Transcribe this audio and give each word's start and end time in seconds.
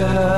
لك 0.00 0.35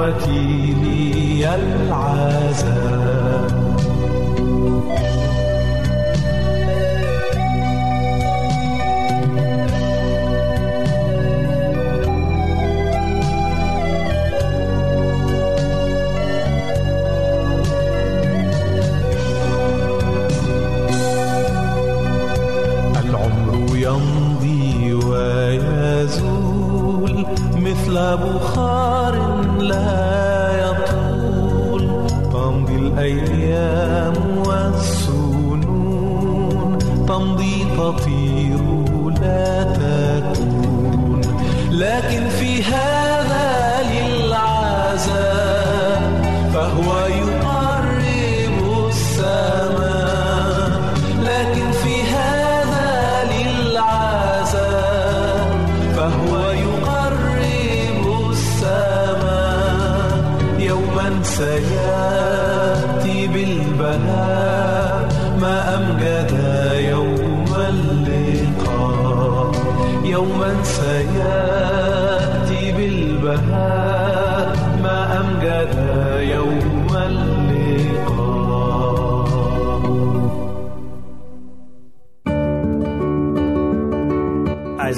إخوتي 0.00 0.74
لي 0.82 1.54
العذاب 1.54 2.79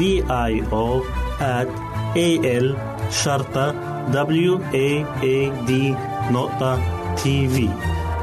D 0.00 0.02
I 0.02 0.52
O 0.72 0.86
at 1.58 1.68
A 2.16 2.28
L 2.64 2.68
شرطة 3.24 3.66
W 4.12 4.58
A 4.72 4.88
A 5.22 5.36
نقطة 6.32 6.78
تي 7.16 7.48
في 7.48 7.68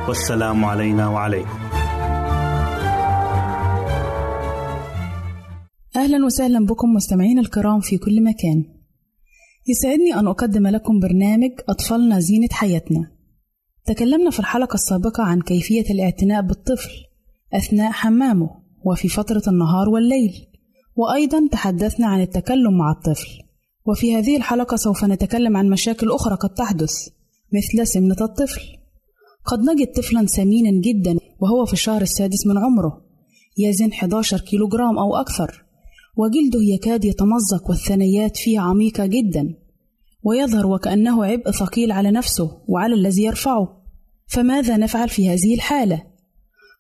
والسلام 0.08 0.66
علينا 0.66 1.10
وعليكم. 1.10 1.60
أهلا 5.96 6.26
وسهلا 6.26 6.66
بكم 6.66 6.94
مستمعين 6.94 7.40
الكرام 7.40 7.80
في 7.80 7.98
كل 7.98 8.24
مكان. 8.24 8.64
يسعدني 9.68 10.20
أن 10.20 10.28
أقدم 10.28 10.68
لكم 10.68 11.00
برنامج 11.00 11.52
أطفالنا 11.70 12.20
زينة 12.20 12.50
حياتنا. 12.52 13.12
تكلمنا 13.86 14.30
في 14.30 14.40
الحلقة 14.40 14.74
السابقة 14.74 15.24
عن 15.24 15.42
كيفية 15.42 15.94
الاعتناء 15.94 16.42
بالطفل 16.42 16.92
أثناء 17.54 17.92
حمامه 17.92 18.50
وفي 18.86 19.08
فترة 19.08 19.44
النهار 19.48 19.90
والليل. 19.90 20.48
وأيضا 20.98 21.48
تحدثنا 21.52 22.08
عن 22.08 22.22
التكلم 22.22 22.78
مع 22.78 22.92
الطفل 22.92 23.28
وفي 23.86 24.16
هذه 24.16 24.38
الحلقة 24.38 24.78
سوف 24.78 25.06
نتكلم 25.06 25.58
عن 25.58 25.70
مشاكل 25.70 26.12
أخرى 26.12 26.36
قد 26.36 26.50
تحدث 26.50 26.94
مثل 27.54 27.88
سمنة 27.88 28.16
الطفل 28.22 28.62
قد 29.46 29.60
نجد 29.60 29.92
طفلا 29.96 30.26
سمينا 30.26 30.82
جدا 30.82 31.18
وهو 31.40 31.66
في 31.66 31.74
الشهر 31.74 32.02
السادس 32.02 32.48
من 32.48 32.58
عمره 32.58 33.02
يزن 33.58 33.92
11 33.92 34.40
كيلوغرام 34.40 34.98
أو 34.98 35.16
أكثر 35.16 35.66
وجلده 36.18 36.60
يكاد 36.74 37.06
يتمزق 37.06 37.70
والثنيات 37.70 38.38
فيه 38.38 38.60
عميقة 38.60 39.06
جدا 39.06 39.56
ويظهر 40.24 40.68
وكأنه 40.68 41.26
عبء 41.26 41.52
ثقيل 41.52 41.92
على 41.92 42.12
نفسه 42.12 42.62
وعلى 42.68 42.94
الذي 42.94 43.24
يرفعه 43.24 43.84
فماذا 44.28 44.78
نفعل 44.78 45.10
في 45.10 45.30
هذه 45.30 45.56
الحالة؟ 45.56 46.04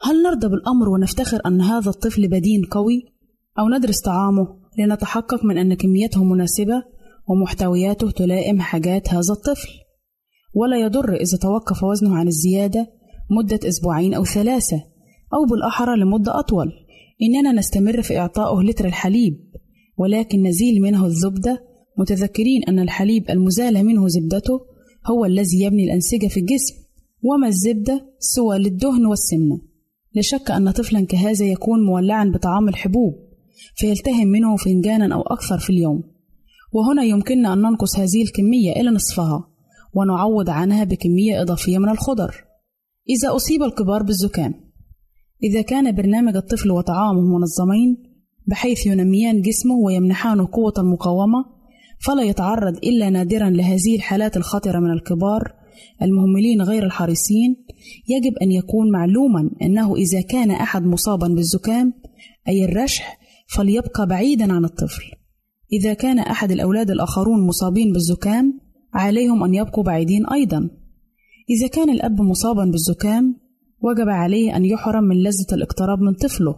هل 0.01 0.23
نرضى 0.23 0.47
بالأمر 0.47 0.89
ونفتخر 0.89 1.41
أن 1.45 1.61
هذا 1.61 1.89
الطفل 1.89 2.27
بدين 2.27 2.65
قوي؟ 2.71 3.16
أو 3.59 3.69
ندرس 3.69 4.01
طعامه 4.01 4.47
لنتحقق 4.79 5.45
من 5.45 5.57
أن 5.57 5.73
كميته 5.73 6.23
مناسبة 6.23 6.83
ومحتوياته 7.27 8.11
تلائم 8.11 8.61
حاجات 8.61 9.09
هذا 9.09 9.33
الطفل. 9.33 9.69
ولا 10.55 10.77
يضر 10.77 11.13
إذا 11.13 11.37
توقف 11.41 11.83
وزنه 11.83 12.15
عن 12.15 12.27
الزيادة 12.27 12.87
مدة 13.31 13.59
أسبوعين 13.67 14.13
أو 14.13 14.25
ثلاثة 14.25 14.83
أو 15.33 15.45
بالأحرى 15.49 15.99
لمدة 15.99 16.39
أطول. 16.39 16.71
إننا 17.21 17.51
نستمر 17.51 18.01
في 18.01 18.17
إعطائه 18.17 18.63
لتر 18.63 18.85
الحليب 18.85 19.33
ولكن 19.97 20.43
نزيل 20.43 20.81
منه 20.81 21.05
الزبدة. 21.05 21.63
متذكرين 21.99 22.63
أن 22.67 22.79
الحليب 22.79 23.29
المزال 23.29 23.85
منه 23.85 24.07
زبدته 24.07 24.59
هو 25.05 25.25
الذي 25.25 25.61
يبني 25.61 25.83
الأنسجة 25.83 26.27
في 26.27 26.39
الجسم 26.39 26.75
وما 27.23 27.47
الزبدة 27.47 28.05
سوى 28.19 28.57
للدهن 28.57 29.05
والسمنة. 29.05 29.61
لا 30.13 30.21
شك 30.21 30.51
أن 30.51 30.71
طفلا 30.71 31.05
كهذا 31.05 31.45
يكون 31.45 31.85
مولعا 31.85 32.31
بطعام 32.35 32.67
الحبوب. 32.69 33.26
فيلتهم 33.75 34.27
منه 34.27 34.55
فنجانا 34.55 35.15
أو 35.15 35.21
أكثر 35.21 35.57
في 35.57 35.69
اليوم. 35.69 36.03
وهنا 36.73 37.03
يمكننا 37.03 37.53
أن 37.53 37.57
ننقص 37.57 37.99
هذه 37.99 38.23
الكمية 38.23 38.71
إلى 38.71 38.89
نصفها 38.89 39.47
ونعوض 39.93 40.49
عنها 40.49 40.83
بكمية 40.83 41.41
إضافية 41.41 41.77
من 41.77 41.89
الخضر. 41.89 42.35
إذا 43.09 43.35
أصيب 43.35 43.63
الكبار 43.63 44.03
بالزكام. 44.03 44.53
إذا 45.43 45.61
كان 45.61 45.95
برنامج 45.95 46.35
الطفل 46.35 46.71
وطعامه 46.71 47.21
منظمين 47.21 47.97
بحيث 48.47 48.85
ينميان 48.85 49.41
جسمه 49.41 49.75
ويمنحانه 49.75 50.47
قوة 50.53 50.73
المقاومة 50.77 51.45
فلا 52.05 52.23
يتعرض 52.23 52.77
إلا 52.77 53.09
نادرا 53.09 53.49
لهذه 53.49 53.95
الحالات 53.95 54.37
الخطرة 54.37 54.79
من 54.79 54.91
الكبار 54.91 55.53
المهملين 56.01 56.61
غير 56.61 56.85
الحريصين. 56.85 57.65
يجب 58.09 58.37
أن 58.41 58.51
يكون 58.51 58.91
معلوما 58.91 59.49
أنه 59.61 59.95
إذا 59.95 60.21
كان 60.21 60.51
أحد 60.51 60.83
مصابا 60.83 61.27
بالزكام 61.27 61.93
أي 62.47 62.65
الرشح 62.65 63.26
فليبقى 63.47 64.07
بعيدا 64.07 64.53
عن 64.53 64.65
الطفل. 64.65 65.03
إذا 65.73 65.93
كان 65.93 66.19
أحد 66.19 66.51
الأولاد 66.51 66.91
الآخرون 66.91 67.47
مصابين 67.47 67.93
بالزكام 67.93 68.59
عليهم 68.93 69.43
أن 69.43 69.53
يبقوا 69.53 69.83
بعيدين 69.83 70.25
أيضا. 70.25 70.69
إذا 71.49 71.67
كان 71.67 71.89
الأب 71.89 72.21
مصابا 72.21 72.65
بالزكام 72.65 73.35
وجب 73.79 74.09
عليه 74.09 74.55
أن 74.55 74.65
يحرم 74.65 75.03
من 75.03 75.15
لذة 75.15 75.53
الاقتراب 75.53 75.99
من 75.99 76.13
طفله. 76.13 76.55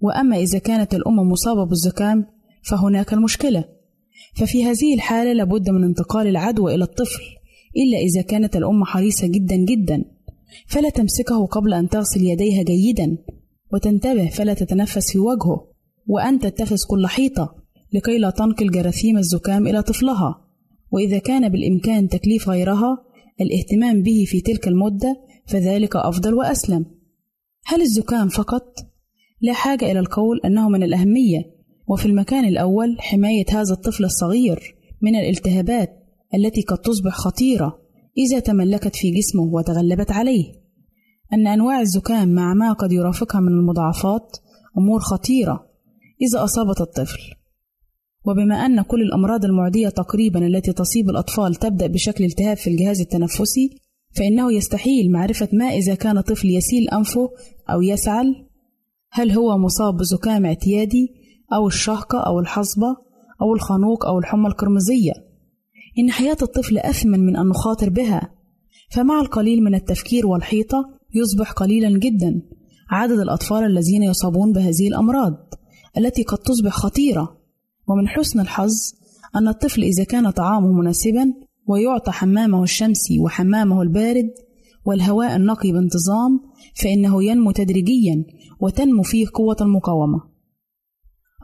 وأما 0.00 0.36
إذا 0.36 0.58
كانت 0.58 0.94
الأم 0.94 1.16
مصابة 1.16 1.64
بالزكام 1.64 2.26
فهناك 2.62 3.12
المشكلة. 3.12 3.64
ففي 4.36 4.64
هذه 4.64 4.94
الحالة 4.94 5.32
لابد 5.32 5.70
من 5.70 5.84
انتقال 5.84 6.26
العدوى 6.26 6.74
إلى 6.74 6.84
الطفل 6.84 7.22
إلا 7.76 7.98
إذا 7.98 8.22
كانت 8.22 8.56
الأم 8.56 8.84
حريصة 8.84 9.26
جدا 9.26 9.56
جدا. 9.56 10.04
فلا 10.66 10.90
تمسكه 10.90 11.46
قبل 11.46 11.74
أن 11.74 11.88
تغسل 11.88 12.20
يديها 12.24 12.62
جيدا. 12.62 13.18
وتنتبه 13.72 14.28
فلا 14.28 14.54
تتنفس 14.54 15.12
في 15.12 15.18
وجهه. 15.18 15.77
وأن 16.08 16.38
تتخذ 16.38 16.76
كل 16.88 17.06
حيطة 17.06 17.54
لكي 17.92 18.18
لا 18.18 18.30
تنقل 18.30 18.70
جراثيم 18.70 19.18
الزكام 19.18 19.66
إلى 19.66 19.82
طفلها. 19.82 20.44
وإذا 20.90 21.18
كان 21.18 21.48
بالإمكان 21.48 22.08
تكليف 22.08 22.48
غيرها 22.48 22.98
الاهتمام 23.40 24.02
به 24.02 24.24
في 24.26 24.40
تلك 24.40 24.68
المدة 24.68 25.16
فذلك 25.46 25.96
أفضل 25.96 26.34
وأسلم. 26.34 26.86
هل 27.66 27.82
الزكام 27.82 28.28
فقط؟ 28.28 28.76
لا 29.40 29.52
حاجة 29.52 29.92
إلى 29.92 29.98
القول 29.98 30.40
أنه 30.44 30.68
من 30.68 30.82
الأهمية 30.82 31.58
وفي 31.88 32.06
المكان 32.06 32.44
الأول 32.44 32.96
حماية 33.00 33.44
هذا 33.50 33.72
الطفل 33.72 34.04
الصغير 34.04 34.74
من 35.02 35.16
الالتهابات 35.16 35.90
التي 36.34 36.62
قد 36.62 36.78
تصبح 36.78 37.12
خطيرة 37.12 37.78
إذا 38.18 38.38
تملكت 38.38 38.96
في 38.96 39.10
جسمه 39.10 39.42
وتغلبت 39.42 40.10
عليه. 40.10 40.44
أن 41.32 41.46
أنواع 41.46 41.80
الزكام 41.80 42.28
مع 42.28 42.54
ما 42.54 42.72
قد 42.72 42.92
يرافقها 42.92 43.40
من 43.40 43.48
المضاعفات 43.48 44.36
أمور 44.78 45.00
خطيرة 45.00 45.67
إذا 46.22 46.44
أصابت 46.44 46.80
الطفل. 46.80 47.18
وبما 48.24 48.54
أن 48.54 48.82
كل 48.82 49.02
الأمراض 49.02 49.44
المعدية 49.44 49.88
تقريبا 49.88 50.46
التي 50.46 50.72
تصيب 50.72 51.10
الأطفال 51.10 51.54
تبدأ 51.54 51.86
بشكل 51.86 52.24
التهاب 52.24 52.56
في 52.56 52.70
الجهاز 52.70 53.00
التنفسي 53.00 53.80
فإنه 54.16 54.52
يستحيل 54.52 55.12
معرفة 55.12 55.48
ما 55.52 55.64
إذا 55.64 55.94
كان 55.94 56.20
طفل 56.20 56.50
يسيل 56.50 56.88
أنفه 56.88 57.30
أو 57.70 57.82
يسعل. 57.82 58.46
هل 59.10 59.30
هو 59.30 59.58
مصاب 59.58 59.96
بزكام 59.96 60.46
اعتيادي 60.46 61.08
أو 61.52 61.66
الشهقة 61.66 62.18
أو 62.18 62.40
الحصبة 62.40 62.96
أو 63.42 63.54
الخنوق 63.54 64.06
أو 64.06 64.18
الحمى 64.18 64.48
القرمزية؟ 64.48 65.12
إن 65.98 66.10
حياة 66.10 66.36
الطفل 66.42 66.78
أثمن 66.78 67.20
من 67.20 67.36
أن 67.36 67.48
نخاطر 67.48 67.90
بها 67.90 68.30
فمع 68.90 69.20
القليل 69.20 69.62
من 69.62 69.74
التفكير 69.74 70.26
والحيطة 70.26 70.84
يصبح 71.14 71.52
قليلا 71.52 71.98
جدا 71.98 72.42
عدد 72.90 73.18
الأطفال 73.18 73.64
الذين 73.64 74.02
يصابون 74.02 74.52
بهذه 74.52 74.88
الأمراض. 74.88 75.47
التي 75.98 76.22
قد 76.22 76.38
تصبح 76.38 76.72
خطيرة. 76.72 77.38
ومن 77.88 78.08
حسن 78.08 78.40
الحظ 78.40 78.72
أن 79.36 79.48
الطفل 79.48 79.82
إذا 79.82 80.04
كان 80.04 80.30
طعامه 80.30 80.72
مناسبا 80.72 81.24
ويعطى 81.66 82.10
حمامه 82.10 82.62
الشمسي 82.62 83.18
وحمامه 83.18 83.82
البارد 83.82 84.30
والهواء 84.84 85.36
النقي 85.36 85.72
بانتظام 85.72 86.40
فإنه 86.82 87.24
ينمو 87.24 87.50
تدريجيا 87.50 88.24
وتنمو 88.60 89.02
فيه 89.02 89.26
قوة 89.34 89.56
المقاومة. 89.60 90.20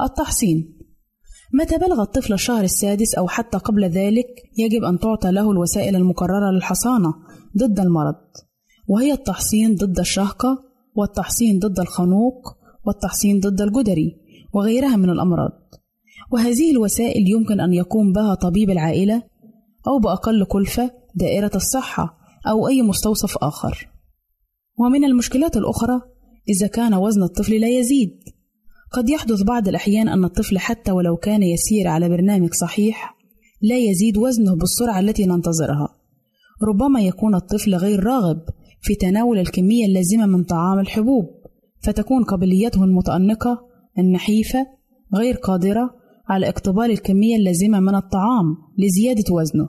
التحصين. 0.00 0.78
متى 1.54 1.78
بلغ 1.78 2.02
الطفل 2.02 2.32
الشهر 2.32 2.64
السادس 2.64 3.14
أو 3.14 3.28
حتى 3.28 3.58
قبل 3.58 3.84
ذلك 3.84 4.26
يجب 4.58 4.84
أن 4.84 4.98
تعطى 4.98 5.30
له 5.30 5.50
الوسائل 5.50 5.96
المقررة 5.96 6.50
للحصانة 6.50 7.14
ضد 7.58 7.80
المرض 7.80 8.14
وهي 8.88 9.12
التحصين 9.12 9.74
ضد 9.74 9.98
الشهقة 9.98 10.64
والتحصين 10.94 11.58
ضد 11.58 11.80
الخنوق 11.80 12.56
والتحصين 12.86 13.40
ضد 13.40 13.60
الجدري. 13.60 14.23
وغيرها 14.54 14.96
من 14.96 15.10
الأمراض. 15.10 15.52
وهذه 16.32 16.70
الوسائل 16.72 17.28
يمكن 17.28 17.60
أن 17.60 17.72
يقوم 17.72 18.12
بها 18.12 18.34
طبيب 18.34 18.70
العائلة 18.70 19.22
أو 19.86 19.98
بأقل 19.98 20.44
كلفة 20.44 20.90
دائرة 21.14 21.50
الصحة 21.54 22.16
أو 22.48 22.68
أي 22.68 22.82
مستوصف 22.82 23.38
آخر. 23.38 23.88
ومن 24.78 25.04
المشكلات 25.04 25.56
الأخرى 25.56 26.00
إذا 26.48 26.66
كان 26.66 26.94
وزن 26.94 27.22
الطفل 27.22 27.60
لا 27.60 27.68
يزيد. 27.68 28.10
قد 28.92 29.08
يحدث 29.08 29.42
بعض 29.42 29.68
الأحيان 29.68 30.08
أن 30.08 30.24
الطفل 30.24 30.58
حتى 30.58 30.92
ولو 30.92 31.16
كان 31.16 31.42
يسير 31.42 31.88
على 31.88 32.08
برنامج 32.08 32.54
صحيح 32.54 33.16
لا 33.62 33.78
يزيد 33.78 34.16
وزنه 34.16 34.56
بالسرعة 34.56 35.00
التي 35.00 35.26
ننتظرها. 35.26 35.88
ربما 36.62 37.00
يكون 37.00 37.34
الطفل 37.34 37.74
غير 37.74 38.04
راغب 38.04 38.40
في 38.80 38.94
تناول 38.94 39.38
الكمية 39.38 39.86
اللازمة 39.86 40.26
من 40.26 40.44
طعام 40.44 40.78
الحبوب 40.78 41.26
فتكون 41.82 42.24
قابليته 42.24 42.84
المتأنقة 42.84 43.63
النحيفة 43.98 44.66
غير 45.14 45.34
قادرة 45.34 45.90
على 46.28 46.48
اقتبال 46.48 46.90
الكمية 46.90 47.36
اللازمة 47.36 47.80
من 47.80 47.94
الطعام 47.94 48.56
لزيادة 48.78 49.34
وزنه. 49.34 49.68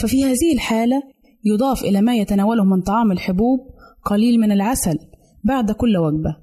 ففي 0.00 0.24
هذه 0.24 0.52
الحالة 0.54 1.02
يضاف 1.44 1.84
إلى 1.84 2.00
ما 2.00 2.16
يتناوله 2.16 2.64
من 2.64 2.82
طعام 2.82 3.12
الحبوب 3.12 3.58
قليل 4.04 4.40
من 4.40 4.52
العسل 4.52 4.98
بعد 5.44 5.72
كل 5.72 5.96
وجبة 5.96 6.36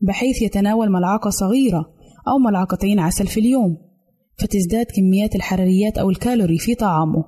بحيث 0.00 0.42
يتناول 0.42 0.90
ملعقة 0.90 1.30
صغيرة 1.30 1.92
أو 2.28 2.38
ملعقتين 2.38 2.98
عسل 2.98 3.26
في 3.26 3.40
اليوم 3.40 3.76
فتزداد 4.38 4.86
كميات 4.86 5.34
الحراريات 5.34 5.98
أو 5.98 6.10
الكالوري 6.10 6.58
في 6.58 6.74
طعامه 6.74 7.24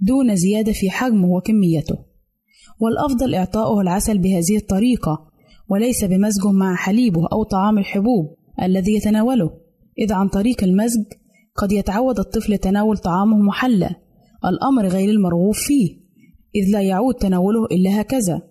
دون 0.00 0.36
زيادة 0.36 0.72
في 0.72 0.90
حجمه 0.90 1.28
وكميته. 1.28 1.98
والأفضل 2.80 3.34
إعطاؤه 3.34 3.80
العسل 3.80 4.18
بهذه 4.18 4.56
الطريقة 4.56 5.30
وليس 5.68 6.04
بمزجه 6.04 6.52
مع 6.52 6.74
حليبه 6.74 7.28
أو 7.32 7.42
طعام 7.42 7.78
الحبوب. 7.78 8.36
الذي 8.62 8.94
يتناوله. 8.94 9.50
إذ 9.98 10.12
عن 10.12 10.28
طريق 10.28 10.64
المزج 10.64 11.04
قد 11.56 11.72
يتعود 11.72 12.18
الطفل 12.18 12.58
تناول 12.58 12.98
طعامه 12.98 13.38
محلى 13.38 13.90
الأمر 14.44 14.88
غير 14.88 15.10
المرغوب 15.10 15.54
فيه 15.54 16.00
إذ 16.54 16.72
لا 16.72 16.82
يعود 16.82 17.14
تناوله 17.14 17.64
إلا 17.64 18.00
هكذا. 18.00 18.42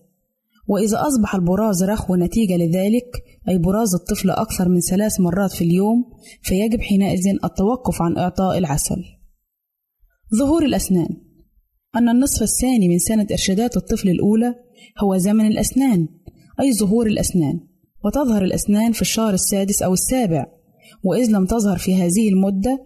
وإذا 0.67 0.97
أصبح 1.07 1.35
البراز 1.35 1.83
رخو 1.83 2.15
نتيجة 2.15 2.57
لذلك 2.57 3.23
أي 3.49 3.57
براز 3.57 3.95
الطفل 3.95 4.29
أكثر 4.29 4.69
من 4.69 4.79
ثلاث 4.79 5.19
مرات 5.19 5.51
في 5.51 5.63
اليوم 5.63 6.05
فيجب 6.41 6.81
حينئذ 6.81 7.27
التوقف 7.43 8.01
عن 8.01 8.17
إعطاء 8.17 8.57
العسل. 8.57 9.03
ظهور 10.35 10.65
الأسنان. 10.65 11.09
أن 11.95 12.09
النصف 12.09 12.41
الثاني 12.41 12.87
من 12.87 12.99
سنة 12.99 13.27
إرشادات 13.31 13.77
الطفل 13.77 14.09
الأولى 14.09 14.55
هو 15.03 15.17
زمن 15.17 15.45
الأسنان 15.45 16.07
أي 16.61 16.73
ظهور 16.73 17.07
الأسنان. 17.07 17.68
وتظهر 18.05 18.43
الأسنان 18.43 18.91
في 18.91 19.01
الشهر 19.01 19.33
السادس 19.33 19.81
أو 19.81 19.93
السابع. 19.93 20.45
وإذ 21.03 21.31
لم 21.31 21.45
تظهر 21.45 21.77
في 21.77 21.95
هذه 21.95 22.29
المدة 22.29 22.79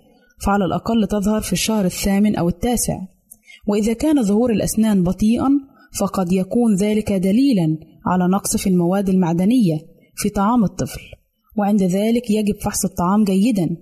فعلى 0.45 0.65
الأقل 0.65 1.07
تظهر 1.07 1.41
في 1.41 1.53
الشهر 1.53 1.85
الثامن 1.85 2.35
أو 2.35 2.49
التاسع. 2.49 2.99
وإذا 3.67 3.93
كان 3.93 4.23
ظهور 4.23 4.51
الأسنان 4.51 5.03
بطيئا 5.03 5.49
فقد 5.99 6.31
يكون 6.31 6.75
ذلك 6.75 7.11
دليلا 7.11 7.77
على 8.05 8.27
نقص 8.27 8.57
في 8.57 8.69
المواد 8.69 9.09
المعدنية 9.09 9.77
في 10.15 10.29
طعام 10.29 10.63
الطفل. 10.63 11.01
وعند 11.57 11.83
ذلك 11.83 12.31
يجب 12.31 12.55
فحص 12.61 12.85
الطعام 12.85 13.23
جيدا 13.23 13.77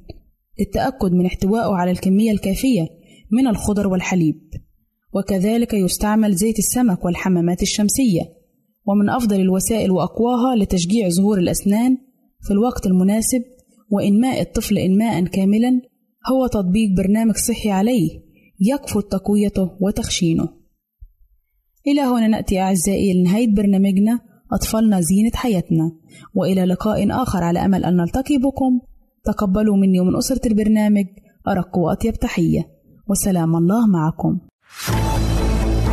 للتأكد 0.59 1.11
من 1.11 1.25
احتوائه 1.25 1.75
على 1.75 1.91
الكمية 1.91 2.31
الكافية 2.31 2.87
من 3.31 3.47
الخضر 3.47 3.87
والحليب. 3.87 4.41
وكذلك 5.13 5.73
يستعمل 5.73 6.35
زيت 6.35 6.59
السمك 6.59 7.05
والحمامات 7.05 7.61
الشمسية. 7.61 8.40
ومن 8.85 9.09
أفضل 9.09 9.39
الوسائل 9.39 9.91
وأقواها 9.91 10.55
لتشجيع 10.55 11.09
ظهور 11.09 11.37
الأسنان 11.37 11.97
في 12.41 12.51
الوقت 12.51 12.87
المناسب 12.87 13.43
وإنماء 13.89 14.41
الطفل 14.41 14.77
إنماء 14.77 15.23
كاملا 15.23 15.81
هو 16.31 16.47
تطبيق 16.47 16.89
برنامج 16.97 17.35
صحي 17.35 17.69
عليه 17.69 18.09
يكفل 18.59 19.01
تقويته 19.01 19.69
وتخشينه. 19.79 20.49
إلى 21.87 22.01
هنا 22.01 22.27
نأتي 22.27 22.59
أعزائي 22.59 23.13
لنهاية 23.13 23.55
برنامجنا 23.55 24.19
أطفالنا 24.53 25.01
زينة 25.01 25.31
حياتنا 25.35 25.91
وإلى 26.35 26.65
لقاء 26.65 27.23
آخر 27.23 27.43
على 27.43 27.65
أمل 27.65 27.85
أن 27.85 27.97
نلتقي 27.97 28.37
بكم. 28.37 28.79
تقبلوا 29.25 29.77
مني 29.77 29.99
ومن 29.99 30.15
أسرة 30.17 30.47
البرنامج 30.47 31.05
أرق 31.47 31.77
وأطيب 31.77 32.13
تحية. 32.13 32.69
وسلام 33.09 33.55
الله 33.55 33.87
معكم. 33.87 34.39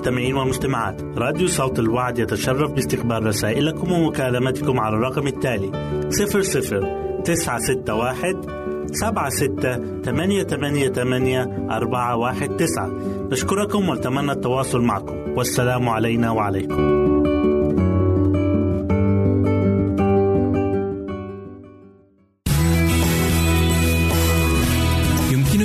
المستمعين 0.00 0.36
والمستمعات 0.36 1.02
راديو 1.18 1.48
صوت 1.48 1.78
الوعد 1.78 2.18
يتشرف 2.18 2.72
باستقبال 2.72 3.26
رسائلكم 3.26 3.92
ومكالمتكم 3.92 4.80
على 4.80 4.96
الرقم 4.96 5.26
التالي 5.26 5.70
00 6.08 7.22
961 7.24 8.86
سبعة 8.92 9.30
ستة 9.30 10.00
ثمانية 10.02 10.42
ثمانية 10.42 10.88
ثمانية 10.88 11.66
أربعة 11.70 12.16
واحد 12.16 12.56
تسعة. 12.56 12.90
نشكركم 13.32 13.88
ونتمنى 13.88 14.32
التواصل 14.32 14.80
معكم. 14.80 15.14
والسلام 15.36 15.88
علينا 15.88 16.30
وعليكم. 16.30 17.09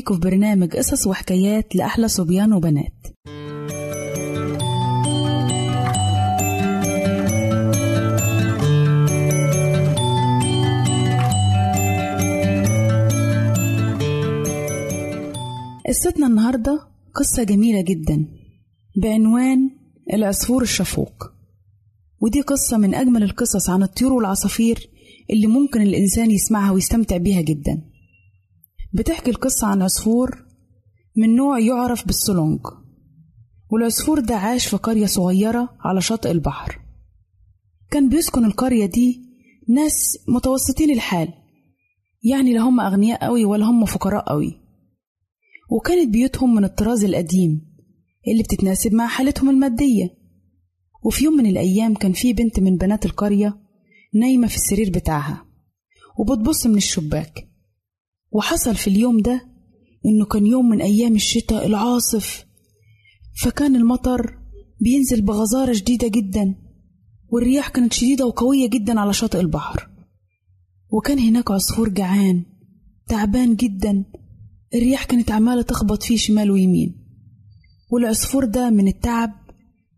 بيكم 0.00 0.14
في 0.14 0.20
برنامج 0.20 0.76
قصص 0.76 1.06
وحكايات 1.06 1.76
لأحلى 1.76 2.08
صبيان 2.08 2.52
وبنات. 2.52 2.92
قصتنا 15.88 16.26
النهاردة 16.26 16.80
قصة 17.14 17.42
جميلة 17.42 17.82
جدا 17.82 18.28
بعنوان 18.96 19.70
العصفور 20.12 20.62
الشفوق. 20.62 21.32
ودي 22.20 22.40
قصة 22.40 22.78
من 22.78 22.94
أجمل 22.94 23.22
القصص 23.22 23.70
عن 23.70 23.82
الطيور 23.82 24.12
والعصافير 24.12 24.90
اللي 25.30 25.46
ممكن 25.46 25.82
الإنسان 25.82 26.30
يسمعها 26.30 26.70
ويستمتع 26.72 27.16
بيها 27.16 27.40
جدا. 27.40 27.89
بتحكي 28.92 29.30
القصة 29.30 29.66
عن 29.66 29.82
عصفور 29.82 30.44
من 31.16 31.36
نوع 31.36 31.58
يعرف 31.58 32.06
بالسلونج. 32.06 32.60
والعصفور 33.72 34.20
ده 34.20 34.36
عاش 34.36 34.66
في 34.66 34.76
قرية 34.76 35.06
صغيرة 35.06 35.76
على 35.80 36.00
شاطئ 36.00 36.30
البحر. 36.30 36.80
كان 37.90 38.08
بيسكن 38.08 38.44
القرية 38.44 38.86
دي 38.86 39.22
ناس 39.68 40.18
متوسطين 40.28 40.90
الحال 40.90 41.28
يعني 42.22 42.52
لا 42.52 42.60
هم 42.60 42.80
أغنياء 42.80 43.24
قوي 43.24 43.44
ولا 43.44 43.64
هم 43.64 43.84
فقراء 43.84 44.24
قوي. 44.28 44.60
وكانت 45.70 46.08
بيوتهم 46.12 46.54
من 46.54 46.64
الطراز 46.64 47.04
القديم 47.04 47.70
اللي 48.28 48.42
بتتناسب 48.42 48.94
مع 48.94 49.06
حالتهم 49.06 49.50
المادية. 49.50 50.20
وفي 51.04 51.24
يوم 51.24 51.34
من 51.34 51.46
الأيام 51.46 51.94
كان 51.94 52.12
في 52.12 52.32
بنت 52.32 52.60
من 52.60 52.76
بنات 52.76 53.06
القرية 53.06 53.60
نايمة 54.14 54.46
في 54.46 54.56
السرير 54.56 54.90
بتاعها 54.90 55.46
وبتبص 56.18 56.66
من 56.66 56.76
الشباك. 56.76 57.49
وحصل 58.32 58.74
في 58.76 58.88
اليوم 58.88 59.20
ده 59.20 59.46
إنه 60.06 60.24
كان 60.24 60.46
يوم 60.46 60.68
من 60.68 60.80
أيام 60.80 61.14
الشتاء 61.14 61.66
العاصف 61.66 62.46
فكان 63.42 63.76
المطر 63.76 64.38
بينزل 64.80 65.20
بغزارة 65.22 65.72
شديدة 65.72 66.08
جدا 66.08 66.54
والرياح 67.28 67.68
كانت 67.68 67.92
شديدة 67.92 68.26
وقوية 68.26 68.68
جدا 68.68 69.00
على 69.00 69.12
شاطئ 69.12 69.40
البحر. 69.40 69.88
وكان 70.92 71.18
هناك 71.18 71.50
عصفور 71.50 71.88
جعان 71.88 72.42
تعبان 73.08 73.56
جدا 73.56 74.04
الرياح 74.74 75.04
كانت 75.04 75.30
عمالة 75.30 75.62
تخبط 75.62 76.02
فيه 76.02 76.16
شمال 76.16 76.50
ويمين. 76.50 76.96
والعصفور 77.90 78.44
ده 78.44 78.70
من 78.70 78.88
التعب 78.88 79.32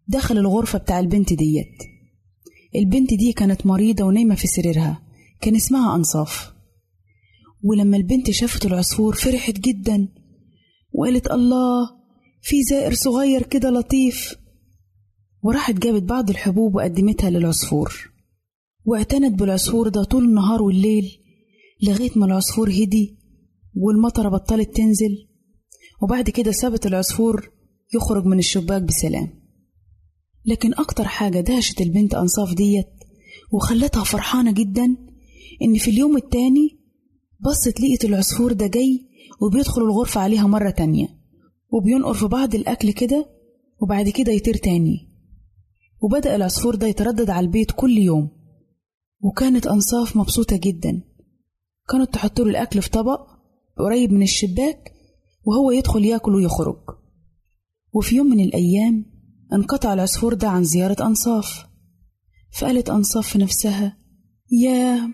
دخل 0.08 0.38
الغرفة 0.38 0.78
بتاع 0.78 1.00
البنت 1.00 1.32
ديت. 1.32 1.78
البنت 2.76 3.14
دي 3.14 3.32
كانت 3.32 3.66
مريضة 3.66 4.04
ونايمة 4.04 4.34
في 4.34 4.46
سريرها 4.46 5.02
كان 5.40 5.56
اسمها 5.56 5.96
أنصاف. 5.96 6.51
ولما 7.62 7.96
البنت 7.96 8.30
شافت 8.30 8.66
العصفور 8.66 9.14
فرحت 9.14 9.54
جدا 9.60 10.08
وقالت 10.92 11.30
الله 11.30 11.90
في 12.42 12.62
زائر 12.62 12.94
صغير 12.94 13.42
كده 13.42 13.70
لطيف. 13.70 14.36
وراحت 15.42 15.74
جابت 15.74 16.02
بعض 16.02 16.30
الحبوب 16.30 16.74
وقدمتها 16.74 17.30
للعصفور. 17.30 18.10
واعتنت 18.84 19.38
بالعصفور 19.38 19.88
ده 19.88 20.04
طول 20.04 20.24
النهار 20.24 20.62
والليل 20.62 21.04
لغاية 21.82 22.10
ما 22.16 22.26
العصفور 22.26 22.70
هدي 22.70 23.18
والمطرة 23.76 24.28
بطلت 24.28 24.76
تنزل. 24.76 25.28
وبعد 26.02 26.30
كده 26.30 26.52
سابت 26.52 26.86
العصفور 26.86 27.50
يخرج 27.94 28.24
من 28.26 28.38
الشباك 28.38 28.82
بسلام. 28.82 29.28
لكن 30.46 30.74
أكتر 30.74 31.04
حاجة 31.04 31.40
دهشت 31.40 31.80
البنت 31.80 32.14
أنصاف 32.14 32.54
ديت 32.54 32.88
وخلتها 33.52 34.04
فرحانة 34.04 34.52
جدا 34.52 34.96
إن 35.62 35.78
في 35.78 35.90
اليوم 35.90 36.16
التاني 36.16 36.81
بصت 37.44 37.80
لقيت 37.80 38.04
العصفور 38.04 38.52
ده 38.52 38.66
جاي 38.66 39.06
وبيدخل 39.40 39.82
الغرفة 39.82 40.20
عليها 40.20 40.46
مرة 40.46 40.70
تانية 40.70 41.08
وبينقر 41.72 42.14
في 42.14 42.26
بعض 42.26 42.54
الأكل 42.54 42.90
كده 42.92 43.26
وبعد 43.80 44.08
كده 44.08 44.32
يطير 44.32 44.56
تاني. 44.56 45.08
وبدأ 46.02 46.36
العصفور 46.36 46.74
ده 46.74 46.86
يتردد 46.86 47.30
على 47.30 47.46
البيت 47.46 47.70
كل 47.70 47.98
يوم. 47.98 48.28
وكانت 49.20 49.66
أنصاف 49.66 50.16
مبسوطة 50.16 50.56
جدا. 50.56 51.02
كانت 51.88 52.14
تحط 52.14 52.40
له 52.40 52.50
الأكل 52.50 52.82
في 52.82 52.90
طبق 52.90 53.20
قريب 53.78 54.12
من 54.12 54.22
الشباك 54.22 54.92
وهو 55.44 55.70
يدخل 55.70 56.04
ياكل 56.04 56.34
ويخرج. 56.34 56.78
وفي 57.92 58.16
يوم 58.16 58.26
من 58.26 58.40
الأيام 58.40 59.04
انقطع 59.52 59.92
العصفور 59.92 60.34
ده 60.34 60.48
عن 60.48 60.64
زيارة 60.64 61.06
أنصاف. 61.06 61.66
فقالت 62.58 62.90
أنصاف 62.90 63.28
في 63.28 63.38
نفسها 63.38 63.96
ياه! 64.50 65.08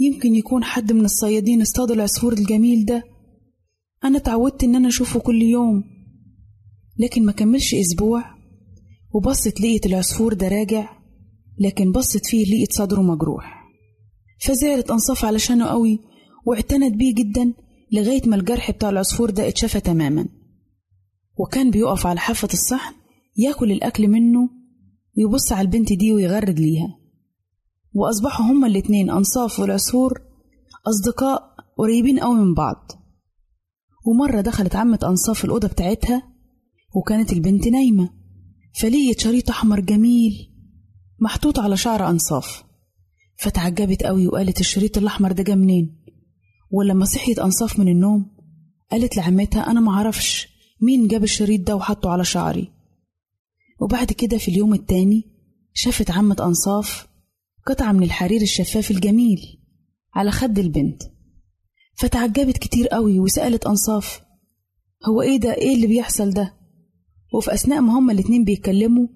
يمكن 0.00 0.34
يكون 0.34 0.64
حد 0.64 0.92
من 0.92 1.04
الصيادين 1.04 1.60
اصطاد 1.62 1.90
العصفور 1.90 2.32
الجميل 2.32 2.84
ده. 2.84 3.04
أنا 4.04 4.18
اتعودت 4.18 4.64
إن 4.64 4.76
أنا 4.76 4.88
أشوفه 4.88 5.20
كل 5.20 5.42
يوم 5.42 5.84
لكن 6.98 7.24
ما 7.24 7.32
كملش 7.32 7.74
أسبوع 7.74 8.24
وبصت 9.14 9.60
لقيت 9.60 9.86
العصفور 9.86 10.34
ده 10.34 10.48
راجع 10.48 10.88
لكن 11.58 11.92
بصت 11.92 12.26
فيه 12.26 12.44
لقيت 12.44 12.72
صدره 12.72 13.02
مجروح. 13.02 13.60
فزعلت 14.40 14.90
أنصاف 14.90 15.24
علشانه 15.24 15.66
قوي 15.66 15.98
واعتنت 16.46 16.94
بيه 16.94 17.14
جدا 17.14 17.52
لغاية 17.92 18.22
ما 18.28 18.36
الجرح 18.36 18.70
بتاع 18.70 18.90
العصفور 18.90 19.30
ده 19.30 19.48
اتشفى 19.48 19.80
تماما. 19.80 20.28
وكان 21.36 21.70
بيقف 21.70 22.06
على 22.06 22.20
حافة 22.20 22.48
الصحن 22.52 22.94
ياكل 23.36 23.72
الأكل 23.72 24.08
منه 24.08 24.48
ويبص 25.18 25.52
على 25.52 25.60
البنت 25.66 25.92
دي 25.92 26.12
ويغرد 26.12 26.60
ليها. 26.60 26.99
وأصبحوا 27.94 28.46
هما 28.46 28.66
الاتنين 28.66 29.10
أنصاف 29.10 29.60
والعصفور 29.60 30.20
أصدقاء 30.86 31.42
قريبين 31.78 32.18
أوي 32.18 32.34
من 32.34 32.54
بعض. 32.54 32.92
ومرة 34.06 34.40
دخلت 34.40 34.76
عمة 34.76 34.98
أنصاف 35.02 35.44
الأوضة 35.44 35.68
بتاعتها 35.68 36.22
وكانت 36.94 37.32
البنت 37.32 37.68
نايمة. 37.68 38.10
فلقيت 38.80 39.20
شريط 39.20 39.50
أحمر 39.50 39.80
جميل 39.80 40.32
محطوط 41.20 41.58
على 41.58 41.76
شعر 41.76 42.08
أنصاف. 42.08 42.64
فتعجبت 43.36 44.02
قوي 44.02 44.26
وقالت 44.26 44.60
الشريط 44.60 44.98
الأحمر 44.98 45.32
ده 45.32 45.42
جه 45.42 45.54
منين؟ 45.54 45.96
ولما 46.70 47.04
صحيت 47.04 47.38
أنصاف 47.38 47.78
من 47.78 47.88
النوم 47.88 48.30
قالت 48.90 49.16
لعمتها 49.16 49.70
أنا 49.70 49.80
معرفش 49.80 50.48
مين 50.82 51.08
جاب 51.08 51.22
الشريط 51.22 51.66
ده 51.66 51.76
وحطه 51.76 52.10
على 52.10 52.24
شعري. 52.24 52.72
وبعد 53.80 54.12
كده 54.12 54.38
في 54.38 54.50
اليوم 54.50 54.74
التاني 54.74 55.24
شافت 55.74 56.10
عمة 56.10 56.36
أنصاف 56.40 57.09
قطعة 57.70 57.92
من 57.92 58.02
الحرير 58.02 58.42
الشفاف 58.42 58.90
الجميل 58.90 59.58
على 60.14 60.30
خد 60.30 60.58
البنت. 60.58 61.02
فتعجبت 61.96 62.58
كتير 62.58 62.88
قوي 62.88 63.18
وسألت 63.18 63.66
أنصاف 63.66 64.20
هو 65.08 65.22
إيه 65.22 65.36
ده؟ 65.36 65.54
إيه 65.54 65.74
اللي 65.74 65.86
بيحصل 65.86 66.30
ده؟ 66.30 66.54
وفي 67.34 67.54
أثناء 67.54 67.80
ما 67.80 67.98
هما 67.98 68.12
الاتنين 68.12 68.44
بيتكلموا 68.44 69.06